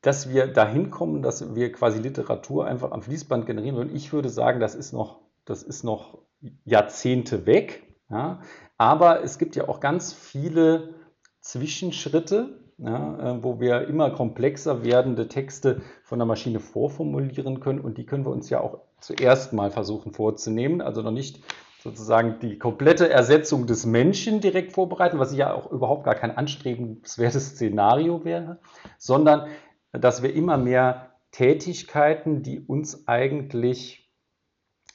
dass 0.00 0.30
wir 0.30 0.46
dahin 0.46 0.90
kommen, 0.90 1.22
dass 1.22 1.54
wir 1.54 1.72
quasi 1.72 1.98
Literatur 1.98 2.66
einfach 2.66 2.92
am 2.92 3.02
Fließband 3.02 3.46
generieren 3.46 3.76
würden, 3.76 3.94
ich 3.94 4.12
würde 4.12 4.30
sagen, 4.30 4.60
das 4.60 4.74
ist 4.74 4.92
noch, 4.92 5.20
das 5.44 5.62
ist 5.62 5.84
noch 5.84 6.18
Jahrzehnte 6.64 7.46
weg. 7.46 7.82
Ja? 8.08 8.40
Aber 8.78 9.22
es 9.22 9.38
gibt 9.38 9.56
ja 9.56 9.68
auch 9.68 9.80
ganz 9.80 10.12
viele 10.12 10.94
Zwischenschritte, 11.40 12.59
ja, 12.82 13.36
äh, 13.36 13.42
wo 13.42 13.60
wir 13.60 13.86
immer 13.88 14.10
komplexer 14.10 14.84
werdende 14.84 15.28
Texte 15.28 15.82
von 16.02 16.18
der 16.18 16.26
Maschine 16.26 16.60
vorformulieren 16.60 17.60
können. 17.60 17.80
Und 17.80 17.98
die 17.98 18.06
können 18.06 18.24
wir 18.24 18.32
uns 18.32 18.50
ja 18.50 18.60
auch 18.60 18.78
zuerst 19.00 19.52
mal 19.52 19.70
versuchen 19.70 20.12
vorzunehmen. 20.12 20.80
Also 20.80 21.02
noch 21.02 21.10
nicht 21.10 21.42
sozusagen 21.82 22.38
die 22.40 22.58
komplette 22.58 23.08
Ersetzung 23.08 23.66
des 23.66 23.86
Menschen 23.86 24.40
direkt 24.40 24.72
vorbereiten, 24.72 25.18
was 25.18 25.34
ja 25.34 25.54
auch 25.54 25.70
überhaupt 25.70 26.04
gar 26.04 26.14
kein 26.14 26.36
anstrebenswertes 26.36 27.50
Szenario 27.50 28.24
wäre, 28.24 28.58
sondern 28.98 29.48
dass 29.92 30.22
wir 30.22 30.34
immer 30.34 30.58
mehr 30.58 31.10
Tätigkeiten, 31.32 32.42
die 32.42 32.60
uns 32.60 33.08
eigentlich 33.08 34.10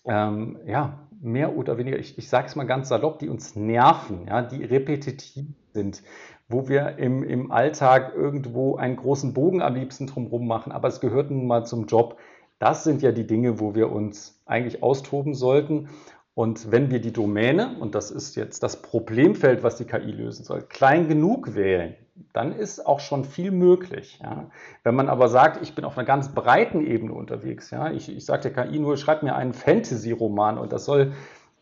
ähm, 0.05 0.59
ja, 0.65 1.07
mehr 1.21 1.57
oder 1.57 1.77
weniger, 1.77 1.97
ich, 1.97 2.17
ich 2.17 2.29
sage 2.29 2.47
es 2.47 2.55
mal 2.55 2.65
ganz 2.65 2.89
salopp, 2.89 3.19
die 3.19 3.29
uns 3.29 3.55
nerven, 3.55 4.27
ja, 4.27 4.41
die 4.41 4.63
repetitiv 4.63 5.47
sind, 5.73 6.03
wo 6.47 6.67
wir 6.67 6.97
im, 6.97 7.23
im 7.23 7.51
Alltag 7.51 8.13
irgendwo 8.15 8.75
einen 8.75 8.95
großen 8.95 9.33
Bogen 9.33 9.61
am 9.61 9.75
liebsten 9.75 10.07
drumherum 10.07 10.47
machen, 10.47 10.71
aber 10.71 10.87
es 10.87 10.99
gehört 10.99 11.31
nun 11.31 11.47
mal 11.47 11.65
zum 11.65 11.85
Job. 11.87 12.17
Das 12.59 12.83
sind 12.83 13.01
ja 13.01 13.11
die 13.11 13.27
Dinge, 13.27 13.59
wo 13.59 13.75
wir 13.75 13.91
uns 13.91 14.41
eigentlich 14.45 14.83
austoben 14.83 15.33
sollten. 15.33 15.89
Und 16.35 16.69
wenn 16.69 16.91
wir 16.91 16.99
die 16.99 17.13
Domäne, 17.13 17.77
und 17.79 17.95
das 17.95 18.11
ist 18.11 18.35
jetzt 18.35 18.61
das 18.61 18.81
Problemfeld, 18.81 19.63
was 19.63 19.77
die 19.77 19.85
KI 19.85 20.11
lösen 20.11 20.43
soll, 20.43 20.63
klein 20.63 21.07
genug 21.07 21.55
wählen, 21.55 21.95
dann 22.33 22.51
ist 22.51 22.85
auch 22.85 22.99
schon 22.99 23.23
viel 23.23 23.51
möglich. 23.51 24.19
Ja. 24.21 24.49
Wenn 24.83 24.95
man 24.95 25.07
aber 25.07 25.29
sagt, 25.29 25.61
ich 25.61 25.75
bin 25.75 25.85
auf 25.85 25.97
einer 25.97 26.05
ganz 26.05 26.33
breiten 26.33 26.85
Ebene 26.85 27.13
unterwegs, 27.13 27.71
ja, 27.71 27.89
ich, 27.91 28.13
ich 28.13 28.25
sage 28.25 28.49
der 28.49 28.65
KI 28.65 28.79
nur, 28.79 28.97
schreib 28.97 29.23
mir 29.23 29.35
einen 29.35 29.53
Fantasy-Roman 29.53 30.57
und 30.57 30.73
das 30.73 30.83
soll 30.85 31.13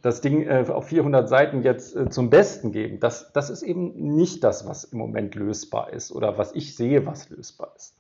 das 0.03 0.19
Ding 0.19 0.43
äh, 0.43 0.65
auf 0.67 0.89
400 0.89 1.27
Seiten 1.27 1.63
jetzt 1.63 1.95
äh, 1.95 2.10
zum 2.10 2.29
Besten 2.29 2.72
geben. 2.72 3.00
Das, 3.00 3.31
das 3.31 3.50
ist 3.50 3.63
eben 3.63 4.15
nicht 4.15 4.43
das, 4.43 4.67
was 4.67 4.83
im 4.83 5.00
Moment 5.00 5.33
lösbar 5.33 5.91
ist 5.91 6.12
oder 6.12 6.38
was 6.38 6.53
ich 6.53 6.75
sehe, 6.75 7.05
was 7.05 7.29
lösbar 7.29 7.74
ist. 7.75 7.95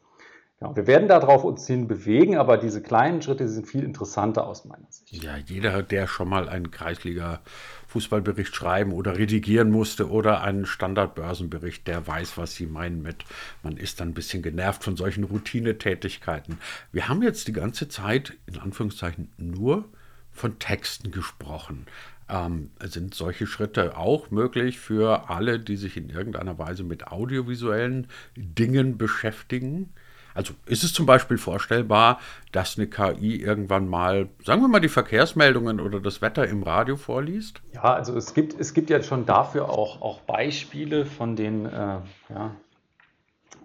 Genau, 0.59 0.75
wir 0.75 0.85
werden 0.85 1.07
darauf 1.07 1.45
uns 1.45 1.65
hin 1.65 1.87
bewegen, 1.87 2.37
aber 2.37 2.57
diese 2.57 2.81
kleinen 2.81 3.21
Schritte 3.21 3.47
sind 3.47 3.67
viel 3.67 3.83
interessanter 3.83 4.45
aus 4.45 4.65
meiner 4.65 4.85
Sicht. 4.89 5.23
Ja, 5.23 5.37
jeder, 5.37 5.81
der 5.81 6.07
schon 6.07 6.27
mal 6.27 6.49
einen 6.49 6.71
Kreisliga-Fußballbericht 6.71 8.53
schreiben 8.53 8.91
oder 8.91 9.17
redigieren 9.17 9.71
musste 9.71 10.09
oder 10.09 10.41
einen 10.41 10.65
Standardbörsenbericht, 10.65 11.87
der 11.87 12.05
weiß, 12.05 12.37
was 12.37 12.55
Sie 12.55 12.65
meinen 12.65 13.01
mit, 13.01 13.23
man 13.61 13.77
ist 13.77 14.01
dann 14.01 14.09
ein 14.09 14.13
bisschen 14.13 14.43
genervt 14.43 14.83
von 14.83 14.97
solchen 14.97 15.23
Routinetätigkeiten. 15.23 16.59
Wir 16.91 17.07
haben 17.07 17.23
jetzt 17.23 17.47
die 17.47 17.53
ganze 17.53 17.87
Zeit, 17.87 18.33
in 18.45 18.59
Anführungszeichen, 18.59 19.31
nur 19.37 19.85
von 20.33 20.59
Texten 20.59 21.11
gesprochen. 21.11 21.85
Ähm, 22.29 22.71
sind 22.81 23.13
solche 23.13 23.47
Schritte 23.47 23.97
auch 23.97 24.31
möglich 24.31 24.79
für 24.79 25.29
alle, 25.29 25.59
die 25.59 25.75
sich 25.75 25.97
in 25.97 26.09
irgendeiner 26.09 26.57
Weise 26.57 26.83
mit 26.83 27.07
audiovisuellen 27.07 28.07
Dingen 28.35 28.97
beschäftigen? 28.97 29.93
Also 30.33 30.53
ist 30.65 30.83
es 30.83 30.93
zum 30.93 31.05
Beispiel 31.05 31.37
vorstellbar, 31.37 32.19
dass 32.51 32.77
eine 32.77 32.87
KI 32.87 33.35
irgendwann 33.35 33.87
mal, 33.87 34.29
sagen 34.43 34.61
wir 34.61 34.67
mal, 34.67 34.79
die 34.79 34.89
Verkehrsmeldungen 34.89 35.79
oder 35.79 35.99
das 35.99 36.21
Wetter 36.21 36.47
im 36.47 36.63
Radio 36.63 36.95
vorliest? 36.95 37.61
Ja, 37.73 37.93
also 37.93 38.15
es 38.17 38.33
gibt, 38.33 38.59
es 38.59 38.73
gibt 38.73 38.89
ja 38.89 39.01
schon 39.03 39.25
dafür 39.25 39.69
auch, 39.69 40.01
auch 40.01 40.21
Beispiele 40.21 41.05
von 41.05 41.35
den 41.35 41.65
äh, 41.65 41.99
ja, 42.29 42.55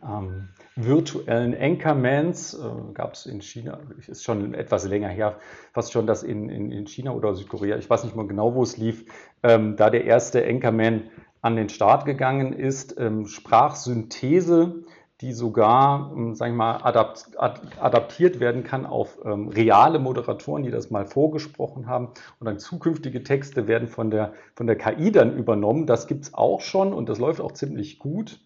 ähm, 0.02 0.48
virtuellen 0.84 1.56
Anchormans, 1.58 2.54
äh, 2.54 2.92
gab 2.94 3.14
es 3.14 3.26
in 3.26 3.40
China, 3.40 3.80
ist 4.06 4.24
schon 4.24 4.54
etwas 4.54 4.86
länger 4.86 5.08
her, 5.08 5.38
fast 5.72 5.92
schon 5.92 6.06
das 6.06 6.22
in, 6.22 6.48
in, 6.48 6.70
in 6.70 6.86
China 6.86 7.12
oder 7.12 7.34
Südkorea, 7.34 7.76
ich 7.76 7.90
weiß 7.90 8.04
nicht 8.04 8.16
mal 8.16 8.26
genau, 8.26 8.54
wo 8.54 8.62
es 8.62 8.76
lief, 8.76 9.04
ähm, 9.42 9.76
da 9.76 9.90
der 9.90 10.04
erste 10.04 10.44
Anchorman 10.44 11.10
an 11.42 11.56
den 11.56 11.68
Start 11.68 12.04
gegangen 12.04 12.52
ist, 12.52 12.98
ähm, 12.98 13.26
Sprachsynthese 13.26 14.84
die 15.20 15.32
sogar, 15.32 16.12
ähm, 16.14 16.34
sagen 16.34 16.52
wir 16.54 16.58
mal, 16.58 16.76
adapt, 16.82 17.30
adaptiert 17.36 18.38
werden 18.38 18.62
kann 18.62 18.86
auf 18.86 19.18
ähm, 19.24 19.48
reale 19.48 19.98
Moderatoren, 19.98 20.62
die 20.62 20.70
das 20.70 20.90
mal 20.90 21.06
vorgesprochen 21.06 21.88
haben. 21.88 22.10
Und 22.38 22.46
dann 22.46 22.58
zukünftige 22.58 23.24
Texte 23.24 23.66
werden 23.66 23.88
von 23.88 24.10
der, 24.10 24.32
von 24.54 24.66
der 24.68 24.76
KI 24.76 25.10
dann 25.10 25.36
übernommen. 25.36 25.86
Das 25.86 26.06
gibt 26.06 26.24
es 26.24 26.34
auch 26.34 26.60
schon 26.60 26.92
und 26.92 27.08
das 27.08 27.18
läuft 27.18 27.40
auch 27.40 27.52
ziemlich 27.52 27.98
gut. 27.98 28.40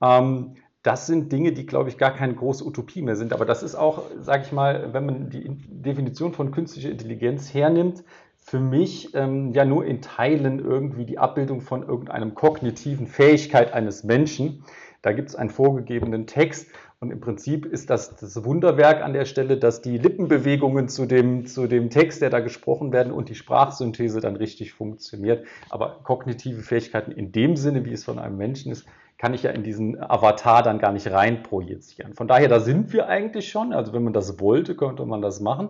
Ähm, 0.00 0.54
das 0.82 1.06
sind 1.06 1.30
Dinge, 1.30 1.52
die, 1.52 1.66
glaube 1.66 1.88
ich, 1.88 1.98
gar 1.98 2.12
keine 2.12 2.34
große 2.34 2.64
Utopie 2.64 3.02
mehr 3.02 3.16
sind. 3.16 3.32
Aber 3.32 3.44
das 3.44 3.62
ist 3.62 3.74
auch, 3.74 4.02
sage 4.18 4.44
ich 4.44 4.52
mal, 4.52 4.92
wenn 4.92 5.06
man 5.06 5.30
die 5.30 5.48
Definition 5.48 6.32
von 6.32 6.50
künstlicher 6.50 6.90
Intelligenz 6.90 7.54
hernimmt, 7.54 8.02
für 8.44 8.58
mich 8.58 9.14
ähm, 9.14 9.52
ja 9.52 9.64
nur 9.64 9.84
in 9.84 10.02
Teilen 10.02 10.58
irgendwie 10.58 11.06
die 11.06 11.18
Abbildung 11.18 11.60
von 11.60 11.86
irgendeinem 11.86 12.34
kognitiven 12.34 13.06
Fähigkeit 13.06 13.72
eines 13.72 14.02
Menschen. 14.02 14.64
Da 15.02 15.12
gibt 15.12 15.28
es 15.28 15.36
einen 15.36 15.50
vorgegebenen 15.50 16.26
Text 16.26 16.68
und 16.98 17.10
im 17.10 17.20
Prinzip 17.20 17.66
ist 17.66 17.90
das 17.90 18.14
das 18.16 18.44
Wunderwerk 18.44 19.02
an 19.02 19.12
der 19.12 19.24
Stelle, 19.24 19.56
dass 19.56 19.82
die 19.82 19.98
Lippenbewegungen 19.98 20.88
zu 20.88 21.06
dem, 21.06 21.46
zu 21.46 21.66
dem 21.66 21.90
Text, 21.90 22.22
der 22.22 22.30
da 22.30 22.38
gesprochen 22.40 22.92
werden 22.92 23.12
und 23.12 23.28
die 23.28 23.34
Sprachsynthese 23.34 24.20
dann 24.20 24.36
richtig 24.36 24.72
funktioniert. 24.72 25.44
Aber 25.70 26.00
kognitive 26.04 26.62
Fähigkeiten 26.62 27.12
in 27.12 27.32
dem 27.32 27.56
Sinne, 27.56 27.84
wie 27.84 27.92
es 27.92 28.04
von 28.04 28.18
einem 28.20 28.36
Menschen 28.36 28.70
ist, 28.70 28.86
kann 29.22 29.34
ich 29.34 29.44
ja 29.44 29.52
in 29.52 29.62
diesen 29.62 30.02
Avatar 30.02 30.64
dann 30.64 30.80
gar 30.80 30.90
nicht 30.90 31.06
rein 31.06 31.44
projizieren. 31.44 32.12
Von 32.12 32.26
daher, 32.26 32.48
da 32.48 32.58
sind 32.58 32.92
wir 32.92 33.06
eigentlich 33.06 33.48
schon. 33.48 33.72
Also 33.72 33.92
wenn 33.92 34.02
man 34.02 34.12
das 34.12 34.40
wollte, 34.40 34.74
könnte 34.74 35.06
man 35.06 35.22
das 35.22 35.38
machen. 35.38 35.68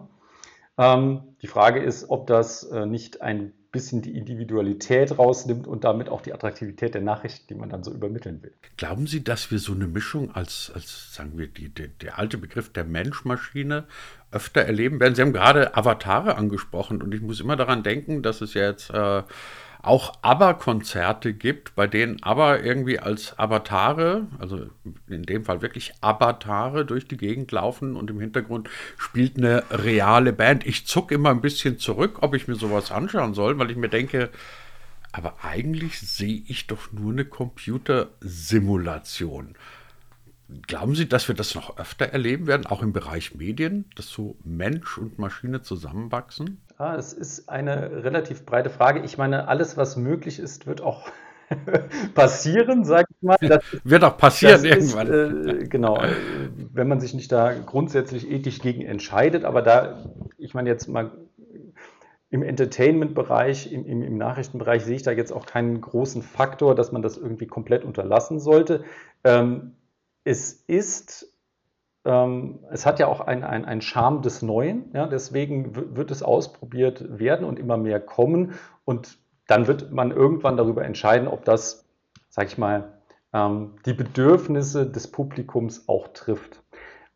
Ähm, 0.78 1.20
die 1.42 1.48
Frage 1.48 1.82
ist, 1.82 2.08
ob 2.08 2.26
das 2.26 2.62
äh, 2.64 2.86
nicht 2.86 3.20
ein 3.20 3.52
bisschen 3.70 4.00
die 4.00 4.16
Individualität 4.16 5.18
rausnimmt 5.18 5.66
und 5.66 5.84
damit 5.84 6.08
auch 6.08 6.22
die 6.22 6.32
Attraktivität 6.32 6.94
der 6.94 7.02
Nachrichten, 7.02 7.46
die 7.48 7.54
man 7.54 7.68
dann 7.68 7.84
so 7.84 7.92
übermitteln 7.92 8.42
will. 8.42 8.54
Glauben 8.78 9.06
Sie, 9.06 9.22
dass 9.22 9.50
wir 9.50 9.58
so 9.58 9.72
eine 9.74 9.86
Mischung 9.86 10.34
als, 10.34 10.72
als 10.74 11.14
sagen 11.14 11.36
wir, 11.36 11.46
die, 11.46 11.68
die, 11.68 11.88
der 11.88 12.18
alte 12.18 12.38
Begriff 12.38 12.72
der 12.72 12.84
Mensch-Maschine 12.84 13.84
öfter 14.30 14.62
erleben 14.62 14.98
werden? 14.98 15.14
Sie 15.14 15.20
haben 15.20 15.34
gerade 15.34 15.76
Avatare 15.76 16.36
angesprochen 16.36 17.02
und 17.02 17.12
ich 17.12 17.20
muss 17.20 17.40
immer 17.40 17.56
daran 17.56 17.82
denken, 17.82 18.22
dass 18.22 18.40
es 18.40 18.54
jetzt 18.54 18.88
äh, 18.88 19.22
auch 19.82 20.14
ABBA-Konzerte 20.22 21.34
gibt, 21.34 21.74
bei 21.74 21.88
denen 21.88 22.22
ABBA 22.22 22.58
irgendwie 22.58 23.00
als 23.00 23.36
Avatare, 23.38 24.28
also 24.38 24.68
in 25.08 25.24
dem 25.24 25.44
Fall 25.44 25.60
wirklich 25.60 25.92
Avatare 26.00 26.86
durch 26.86 27.08
die 27.08 27.16
Gegend 27.16 27.50
laufen 27.50 27.96
und 27.96 28.08
im 28.08 28.20
Hintergrund 28.20 28.70
spielt 28.96 29.36
eine 29.36 29.64
reale 29.70 30.32
Band. 30.32 30.64
Ich 30.66 30.86
zuck 30.86 31.10
immer 31.10 31.30
ein 31.30 31.40
bisschen 31.40 31.78
zurück, 31.78 32.18
ob 32.20 32.34
ich 32.34 32.46
mir 32.46 32.54
sowas 32.54 32.92
anschauen 32.92 33.34
soll, 33.34 33.58
weil 33.58 33.72
ich 33.72 33.76
mir 33.76 33.88
denke, 33.88 34.30
aber 35.10 35.42
eigentlich 35.42 35.98
sehe 35.98 36.44
ich 36.46 36.68
doch 36.68 36.92
nur 36.92 37.10
eine 37.12 37.24
Computersimulation. 37.24 39.56
Glauben 40.66 40.94
Sie, 40.94 41.08
dass 41.08 41.28
wir 41.28 41.34
das 41.34 41.54
noch 41.54 41.78
öfter 41.78 42.06
erleben 42.06 42.46
werden, 42.46 42.66
auch 42.66 42.82
im 42.82 42.92
Bereich 42.92 43.34
Medien, 43.34 43.86
dass 43.96 44.08
so 44.08 44.36
Mensch 44.44 44.98
und 44.98 45.18
Maschine 45.18 45.62
zusammenwachsen? 45.62 46.60
Ja, 46.82 46.96
es 46.96 47.12
ist 47.12 47.48
eine 47.48 48.02
relativ 48.02 48.44
breite 48.44 48.68
Frage. 48.68 49.02
Ich 49.04 49.16
meine, 49.16 49.46
alles, 49.46 49.76
was 49.76 49.96
möglich 49.96 50.40
ist, 50.40 50.66
wird 50.66 50.80
auch 50.80 51.08
passieren, 52.16 52.84
sage 52.84 53.06
ich 53.08 53.22
mal. 53.22 53.36
Das, 53.40 53.62
wird 53.84 54.02
auch 54.02 54.16
passieren 54.16 54.64
irgendwann. 54.64 55.06
Ist, 55.06 55.46
äh, 55.46 55.68
genau, 55.68 56.02
äh, 56.02 56.10
wenn 56.72 56.88
man 56.88 56.98
sich 56.98 57.14
nicht 57.14 57.30
da 57.30 57.54
grundsätzlich 57.54 58.28
ethisch 58.28 58.58
gegen 58.58 58.82
entscheidet, 58.82 59.44
aber 59.44 59.62
da, 59.62 60.04
ich 60.38 60.54
meine 60.54 60.70
jetzt 60.70 60.88
mal 60.88 61.12
im 62.30 62.42
Entertainment-Bereich, 62.42 63.72
im, 63.72 63.86
im, 63.86 64.02
im, 64.02 64.18
Nachrichtenbereich 64.18 64.84
sehe 64.84 64.96
ich 64.96 65.04
da 65.04 65.12
jetzt 65.12 65.30
auch 65.30 65.46
keinen 65.46 65.80
großen 65.80 66.22
Faktor, 66.22 66.74
dass 66.74 66.90
man 66.90 67.02
das 67.02 67.16
irgendwie 67.16 67.46
komplett 67.46 67.84
unterlassen 67.84 68.40
sollte. 68.40 68.82
Ähm, 69.22 69.76
es 70.24 70.52
ist 70.52 71.31
es 72.04 72.84
hat 72.84 72.98
ja 72.98 73.06
auch 73.06 73.20
einen 73.20 73.44
ein 73.44 73.80
Charme 73.80 74.22
des 74.22 74.42
Neuen, 74.42 74.90
ja, 74.92 75.06
deswegen 75.06 75.96
wird 75.96 76.10
es 76.10 76.22
ausprobiert 76.22 77.18
werden 77.18 77.46
und 77.46 77.60
immer 77.60 77.76
mehr 77.76 78.00
kommen 78.00 78.54
und 78.84 79.18
dann 79.46 79.66
wird 79.66 79.92
man 79.92 80.10
irgendwann 80.10 80.56
darüber 80.56 80.84
entscheiden, 80.84 81.28
ob 81.28 81.44
das, 81.44 81.88
sag 82.28 82.46
ich 82.48 82.58
mal, 82.58 83.02
ähm, 83.32 83.74
die 83.86 83.92
Bedürfnisse 83.92 84.90
des 84.90 85.08
Publikums 85.08 85.88
auch 85.88 86.08
trifft. 86.08 86.62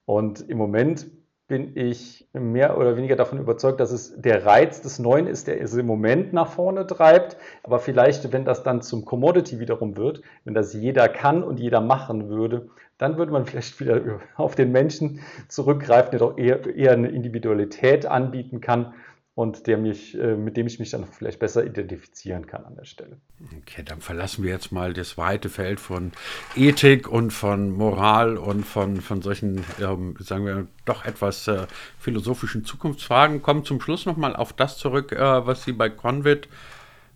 Und 0.05 0.49
im 0.49 0.59
Moment 0.59 1.07
bin 1.49 1.77
ich 1.77 2.29
mehr 2.33 2.77
oder 2.77 2.97
weniger 2.97 3.15
davon 3.15 3.39
überzeugt, 3.39 3.79
dass 3.79 3.93
es 3.93 4.21
der 4.21 4.45
Reiz 4.45 4.81
des 4.81 4.99
Neuen 4.99 5.29
ist, 5.29 5.47
der 5.47 5.61
es 5.61 5.75
im 5.75 5.87
Moment 5.87 6.33
nach 6.33 6.49
vorne 6.49 6.87
treibt. 6.87 7.37
Aber 7.63 7.79
vielleicht, 7.79 8.33
wenn 8.33 8.45
das 8.45 8.65
dann 8.65 8.83
zum 8.83 9.05
Commodity 9.05 9.61
wiederum 9.61 9.97
wird, 9.97 10.23
wenn 10.45 10.55
das 10.55 10.75
jeder 10.75 11.09
kann 11.09 11.45
und 11.45 11.61
jeder 11.61 11.81
machen 11.81 12.29
würde, 12.29 12.69
dann 12.99 13.17
würde 13.17 13.31
man 13.31 13.45
vielleicht 13.45 13.79
wieder 13.79 14.21
auf 14.37 14.57
den 14.57 14.73
Menschen 14.73 15.21
zurückgreifen, 15.49 16.11
der 16.11 16.21
doch 16.21 16.37
eher, 16.37 16.67
eher 16.75 16.93
eine 16.93 17.09
Individualität 17.09 18.07
anbieten 18.07 18.61
kann 18.61 18.95
und 19.37 19.67
der 19.67 19.77
mich, 19.77 20.19
äh, 20.19 20.35
mit 20.35 20.57
dem 20.57 20.67
ich 20.67 20.79
mich 20.79 20.91
dann 20.91 21.05
vielleicht 21.05 21.39
besser 21.39 21.63
identifizieren 21.63 22.47
kann 22.47 22.65
an 22.65 22.75
der 22.75 22.87
Stelle. 22.87 23.19
Okay, 23.59 23.83
dann 23.85 24.01
verlassen 24.01 24.43
wir 24.43 24.51
jetzt 24.51 24.73
mal 24.73 24.95
das 24.95 25.19
weite 25.19 25.51
Feld 25.51 25.79
von 25.79 26.13
Ethik 26.57 27.07
und 27.07 27.33
von 27.33 27.71
Moral 27.71 28.39
und 28.39 28.65
von, 28.65 29.03
von 29.03 29.21
solchen, 29.21 29.63
ähm, 29.79 30.17
sagen 30.21 30.47
wir, 30.47 30.67
doch 30.87 31.05
etwas 31.05 31.47
äh, 31.49 31.67
philosophischen 31.99 32.65
Zukunftsfragen. 32.65 33.43
Kommen 33.43 33.63
zum 33.63 33.79
Schluss 33.83 34.07
nochmal 34.07 34.35
auf 34.35 34.55
das 34.55 34.79
zurück, 34.79 35.13
äh, 35.13 35.47
was 35.47 35.65
Sie 35.65 35.73
bei 35.73 35.91
Convid 35.91 36.49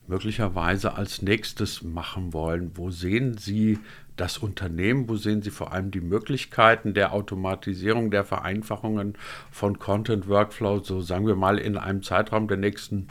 möglicherweise 0.07 0.97
als 0.97 1.23
nächstes 1.23 1.83
machen 1.83 2.35
wollen. 2.35 2.73
Wo 2.75 2.91
sehen 2.91 3.39
Sie 3.39 3.79
das 4.21 4.39
Unternehmen? 4.39 5.09
Wo 5.09 5.17
sehen 5.17 5.43
Sie 5.43 5.51
vor 5.51 5.73
allem 5.73 5.91
die 5.91 6.01
Möglichkeiten 6.01 6.95
der 6.95 7.13
Automatisierung, 7.13 8.11
der 8.11 8.25
Vereinfachungen 8.25 9.15
von 9.51 9.79
Content 9.79 10.29
Workflow, 10.29 10.81
so 10.81 11.01
sagen 11.01 11.27
wir 11.27 11.37
mal 11.37 11.59
in 11.59 11.77
einem 11.77 12.03
Zeitraum 12.03 12.47
der 12.47 12.59
nächsten 12.59 13.09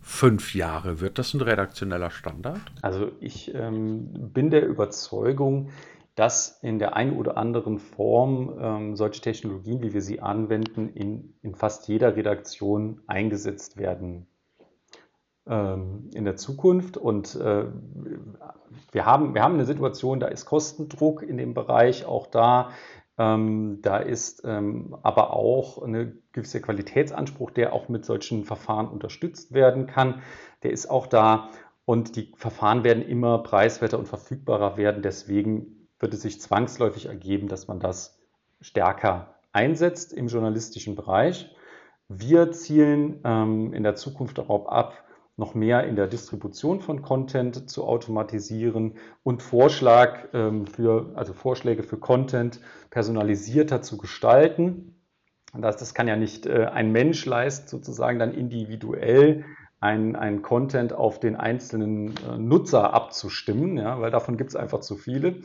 fünf 0.00 0.54
Jahre? 0.54 1.00
Wird 1.00 1.18
das 1.18 1.34
ein 1.34 1.40
redaktioneller 1.40 2.10
Standard? 2.10 2.60
Also 2.82 3.12
ich 3.20 3.54
ähm, 3.54 4.30
bin 4.32 4.50
der 4.50 4.66
Überzeugung, 4.66 5.70
dass 6.14 6.58
in 6.62 6.78
der 6.78 6.96
einen 6.96 7.16
oder 7.16 7.38
anderen 7.38 7.78
Form 7.78 8.54
ähm, 8.60 8.96
solche 8.96 9.22
Technologien, 9.22 9.82
wie 9.82 9.94
wir 9.94 10.02
sie 10.02 10.20
anwenden, 10.20 10.90
in, 10.90 11.34
in 11.42 11.54
fast 11.54 11.88
jeder 11.88 12.16
Redaktion 12.16 13.00
eingesetzt 13.06 13.78
werden 13.78 14.26
in 15.50 16.24
der 16.24 16.36
Zukunft. 16.36 16.96
Und 16.96 17.34
äh, 17.34 17.64
wir, 18.92 19.06
haben, 19.06 19.34
wir 19.34 19.42
haben 19.42 19.54
eine 19.54 19.64
Situation, 19.64 20.20
da 20.20 20.28
ist 20.28 20.46
Kostendruck 20.46 21.22
in 21.22 21.38
dem 21.38 21.54
Bereich 21.54 22.04
auch 22.04 22.28
da. 22.28 22.70
Ähm, 23.18 23.80
da 23.82 23.98
ist 23.98 24.42
ähm, 24.44 24.96
aber 25.02 25.34
auch 25.34 25.82
ein 25.82 26.22
gewisser 26.32 26.60
Qualitätsanspruch, 26.60 27.50
der 27.50 27.72
auch 27.72 27.88
mit 27.88 28.04
solchen 28.04 28.44
Verfahren 28.44 28.88
unterstützt 28.88 29.52
werden 29.52 29.86
kann. 29.86 30.22
Der 30.62 30.70
ist 30.70 30.88
auch 30.88 31.06
da. 31.06 31.50
Und 31.84 32.14
die 32.14 32.32
Verfahren 32.36 32.84
werden 32.84 33.02
immer 33.02 33.42
preiswerter 33.42 33.98
und 33.98 34.06
verfügbarer 34.06 34.76
werden. 34.76 35.02
Deswegen 35.02 35.88
wird 35.98 36.14
es 36.14 36.22
sich 36.22 36.40
zwangsläufig 36.40 37.06
ergeben, 37.06 37.48
dass 37.48 37.66
man 37.66 37.80
das 37.80 38.20
stärker 38.60 39.34
einsetzt 39.52 40.12
im 40.12 40.28
journalistischen 40.28 40.94
Bereich. 40.94 41.54
Wir 42.08 42.52
zielen 42.52 43.20
ähm, 43.24 43.72
in 43.72 43.82
der 43.82 43.96
Zukunft 43.96 44.38
darauf 44.38 44.68
ab, 44.68 44.94
noch 45.40 45.54
mehr 45.54 45.84
in 45.88 45.96
der 45.96 46.06
Distribution 46.06 46.80
von 46.80 47.02
Content 47.02 47.68
zu 47.68 47.84
automatisieren 47.84 48.94
und 49.24 49.42
Vorschlag 49.42 50.28
ähm, 50.32 50.66
für, 50.66 51.12
also 51.16 51.32
Vorschläge 51.32 51.82
für 51.82 51.96
Content 51.96 52.60
personalisierter 52.90 53.82
zu 53.82 53.96
gestalten. 53.98 54.94
Das, 55.58 55.78
das 55.78 55.94
kann 55.94 56.06
ja 56.06 56.14
nicht 56.14 56.46
äh, 56.46 56.66
ein 56.66 56.92
Mensch 56.92 57.26
leisten, 57.26 57.66
sozusagen 57.66 58.18
dann 58.20 58.32
individuell 58.32 59.44
ein, 59.80 60.14
ein 60.14 60.42
Content 60.42 60.92
auf 60.92 61.18
den 61.18 61.36
einzelnen 61.36 62.14
äh, 62.18 62.36
Nutzer 62.36 62.92
abzustimmen, 62.92 63.78
ja, 63.78 63.98
weil 63.98 64.10
davon 64.10 64.36
gibt 64.36 64.50
es 64.50 64.56
einfach 64.56 64.80
zu 64.80 64.96
viele. 64.96 65.36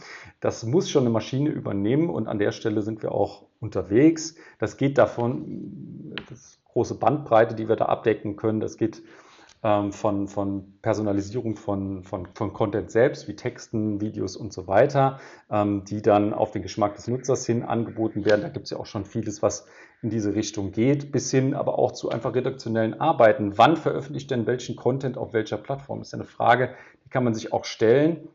Das 0.41 0.65
muss 0.65 0.89
schon 0.89 1.03
eine 1.03 1.09
Maschine 1.09 1.49
übernehmen 1.49 2.09
und 2.09 2.27
an 2.27 2.37
der 2.37 2.51
Stelle 2.51 2.81
sind 2.81 3.01
wir 3.01 3.13
auch 3.13 3.45
unterwegs. 3.61 4.35
Das 4.59 4.75
geht 4.75 4.97
davon, 4.97 6.13
das 6.29 6.59
große 6.65 6.95
Bandbreite, 6.95 7.55
die 7.55 7.69
wir 7.69 7.77
da 7.77 7.85
abdecken 7.85 8.35
können, 8.35 8.59
das 8.59 8.75
geht 8.75 9.01
von, 9.91 10.27
von 10.27 10.79
Personalisierung 10.83 11.55
von, 11.55 12.03
von, 12.03 12.27
von 12.35 12.53
Content 12.53 12.91
selbst, 12.91 13.27
wie 13.27 13.35
Texten, 13.35 13.99
Videos 13.99 14.37
und 14.37 14.53
so 14.53 14.67
weiter, 14.67 15.19
ähm, 15.49 15.83
die 15.85 16.03
dann 16.03 16.33
auf 16.33 16.51
den 16.51 16.61
Geschmack 16.61 16.95
des 16.95 17.07
Nutzers 17.07 17.47
hin 17.47 17.63
angeboten 17.63 18.25
werden. 18.25 18.41
Da 18.41 18.49
gibt 18.49 18.65
es 18.65 18.71
ja 18.71 18.77
auch 18.77 18.85
schon 18.85 19.05
vieles, 19.05 19.41
was 19.41 19.65
in 20.03 20.11
diese 20.11 20.35
Richtung 20.35 20.71
geht, 20.71 21.11
bis 21.11 21.31
hin 21.31 21.55
aber 21.55 21.79
auch 21.79 21.93
zu 21.93 22.09
einfach 22.09 22.35
redaktionellen 22.35 22.99
Arbeiten. 23.01 23.57
Wann 23.57 23.75
veröffentlicht 23.75 24.29
denn 24.29 24.45
welchen 24.45 24.75
Content 24.75 25.17
auf 25.17 25.33
welcher 25.33 25.57
Plattform? 25.57 26.01
Ist 26.01 26.11
ja 26.11 26.19
eine 26.19 26.27
Frage, 26.27 26.75
die 27.03 27.09
kann 27.09 27.23
man 27.23 27.33
sich 27.33 27.51
auch 27.51 27.65
stellen. 27.65 28.27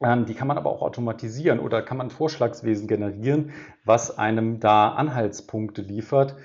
Ähm, 0.00 0.26
die 0.26 0.34
kann 0.34 0.46
man 0.46 0.58
aber 0.58 0.70
auch 0.70 0.82
automatisieren 0.82 1.58
oder 1.58 1.82
kann 1.82 1.96
man 1.96 2.10
Vorschlagswesen 2.10 2.86
generieren, 2.86 3.50
was 3.84 4.16
einem 4.16 4.60
da 4.60 4.90
Anhaltspunkte 4.90 5.82
liefert 5.82 6.36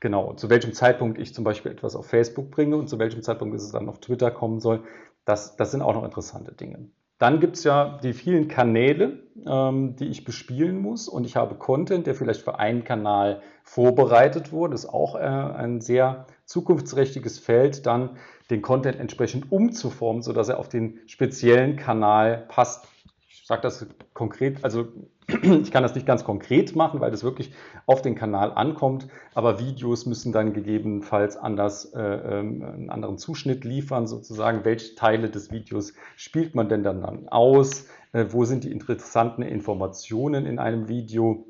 Genau, 0.00 0.32
zu 0.34 0.48
welchem 0.48 0.72
Zeitpunkt 0.72 1.18
ich 1.18 1.34
zum 1.34 1.44
Beispiel 1.44 1.72
etwas 1.72 1.96
auf 1.96 2.06
Facebook 2.06 2.50
bringe 2.50 2.76
und 2.76 2.88
zu 2.88 2.98
welchem 2.98 3.22
Zeitpunkt 3.22 3.56
es 3.56 3.72
dann 3.72 3.88
auf 3.88 3.98
Twitter 3.98 4.30
kommen 4.30 4.60
soll, 4.60 4.84
das, 5.24 5.56
das 5.56 5.72
sind 5.72 5.82
auch 5.82 5.94
noch 5.94 6.04
interessante 6.04 6.52
Dinge. 6.52 6.88
Dann 7.18 7.40
gibt 7.40 7.56
es 7.56 7.64
ja 7.64 7.98
die 8.00 8.12
vielen 8.12 8.46
Kanäle, 8.46 9.24
ähm, 9.44 9.96
die 9.96 10.06
ich 10.06 10.24
bespielen 10.24 10.80
muss. 10.80 11.08
Und 11.08 11.24
ich 11.24 11.34
habe 11.34 11.56
Content, 11.56 12.06
der 12.06 12.14
vielleicht 12.14 12.42
für 12.42 12.60
einen 12.60 12.84
Kanal 12.84 13.42
vorbereitet 13.64 14.52
wurde. 14.52 14.72
Das 14.72 14.84
ist 14.84 14.90
auch 14.90 15.16
äh, 15.16 15.18
ein 15.18 15.80
sehr 15.80 16.26
zukunftsträchtiges 16.44 17.40
Feld, 17.40 17.86
dann 17.86 18.16
den 18.50 18.62
Content 18.62 19.00
entsprechend 19.00 19.50
umzuformen, 19.50 20.22
sodass 20.22 20.48
er 20.48 20.60
auf 20.60 20.68
den 20.68 21.00
speziellen 21.06 21.76
Kanal 21.76 22.46
passt. 22.48 22.86
Ich 23.28 23.44
sage 23.46 23.62
das 23.62 23.84
konkret, 24.14 24.64
also 24.64 24.86
ich 25.42 25.70
kann 25.70 25.82
das 25.82 25.94
nicht 25.94 26.06
ganz 26.06 26.24
konkret 26.24 26.74
machen, 26.74 27.00
weil 27.00 27.10
das 27.10 27.22
wirklich 27.22 27.52
auf 27.84 28.00
den 28.00 28.14
Kanal 28.14 28.52
ankommt, 28.52 29.08
aber 29.34 29.60
Videos 29.60 30.06
müssen 30.06 30.32
dann 30.32 30.54
gegebenenfalls 30.54 31.36
anders, 31.36 31.92
äh, 31.92 32.00
ähm, 32.00 32.62
einen 32.62 32.90
anderen 32.90 33.18
Zuschnitt 33.18 33.64
liefern, 33.64 34.06
sozusagen. 34.06 34.64
Welche 34.64 34.94
Teile 34.94 35.28
des 35.28 35.50
Videos 35.50 35.92
spielt 36.16 36.54
man 36.54 36.70
denn 36.70 36.82
dann 36.82 37.28
aus? 37.28 37.88
Äh, 38.12 38.26
wo 38.30 38.44
sind 38.44 38.64
die 38.64 38.72
interessanten 38.72 39.42
Informationen 39.42 40.46
in 40.46 40.58
einem 40.58 40.88
Video? 40.88 41.44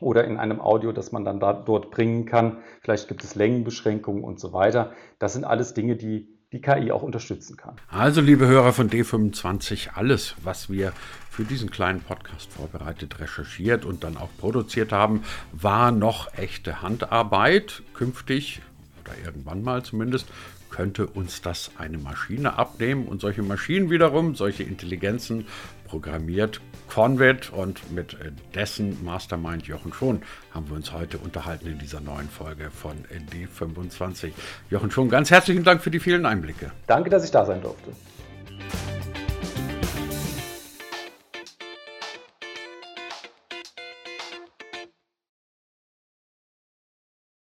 oder 0.00 0.24
in 0.24 0.38
einem 0.38 0.60
Audio, 0.60 0.90
das 0.90 1.12
man 1.12 1.24
dann 1.24 1.38
da, 1.38 1.52
dort 1.52 1.92
bringen 1.92 2.26
kann. 2.26 2.58
Vielleicht 2.80 3.06
gibt 3.06 3.22
es 3.22 3.36
Längenbeschränkungen 3.36 4.24
und 4.24 4.40
so 4.40 4.52
weiter. 4.52 4.92
Das 5.20 5.34
sind 5.34 5.44
alles 5.44 5.72
Dinge, 5.72 5.94
die 5.94 6.33
die 6.54 6.60
KI 6.60 6.90
auch 6.90 7.02
unterstützen 7.02 7.56
kann. 7.56 7.74
Also, 7.88 8.20
liebe 8.20 8.46
Hörer 8.46 8.72
von 8.72 8.88
D25, 8.88 9.90
alles, 9.94 10.34
was 10.42 10.70
wir 10.70 10.92
für 11.30 11.44
diesen 11.44 11.70
kleinen 11.70 12.00
Podcast 12.00 12.52
vorbereitet, 12.52 13.18
recherchiert 13.20 13.84
und 13.84 14.04
dann 14.04 14.16
auch 14.16 14.30
produziert 14.38 14.92
haben, 14.92 15.22
war 15.52 15.90
noch 15.90 16.32
echte 16.38 16.80
Handarbeit. 16.80 17.82
Künftig 17.92 18.62
oder 19.02 19.12
irgendwann 19.24 19.62
mal 19.62 19.82
zumindest 19.82 20.28
könnte 20.70 21.06
uns 21.06 21.40
das 21.40 21.70
eine 21.78 21.98
Maschine 21.98 22.58
abnehmen 22.58 23.06
und 23.06 23.20
solche 23.20 23.42
Maschinen 23.42 23.90
wiederum, 23.90 24.34
solche 24.34 24.64
Intelligenzen 24.64 25.46
programmiert 25.94 26.60
Convid 26.92 27.52
und 27.52 27.92
mit 27.92 28.16
dessen 28.52 29.04
Mastermind 29.04 29.68
Jochen 29.68 29.92
Schon 29.92 30.22
haben 30.52 30.68
wir 30.68 30.74
uns 30.74 30.92
heute 30.92 31.18
unterhalten 31.18 31.68
in 31.68 31.78
dieser 31.78 32.00
neuen 32.00 32.28
Folge 32.28 32.68
von 32.72 32.96
D25. 33.32 34.32
Jochen 34.70 34.90
Schon, 34.90 35.08
ganz 35.08 35.30
herzlichen 35.30 35.62
Dank 35.62 35.82
für 35.82 35.92
die 35.92 36.00
vielen 36.00 36.26
Einblicke. 36.26 36.72
Danke, 36.88 37.10
dass 37.10 37.24
ich 37.24 37.30
da 37.30 37.46
sein 37.46 37.62
durfte. 37.62 37.92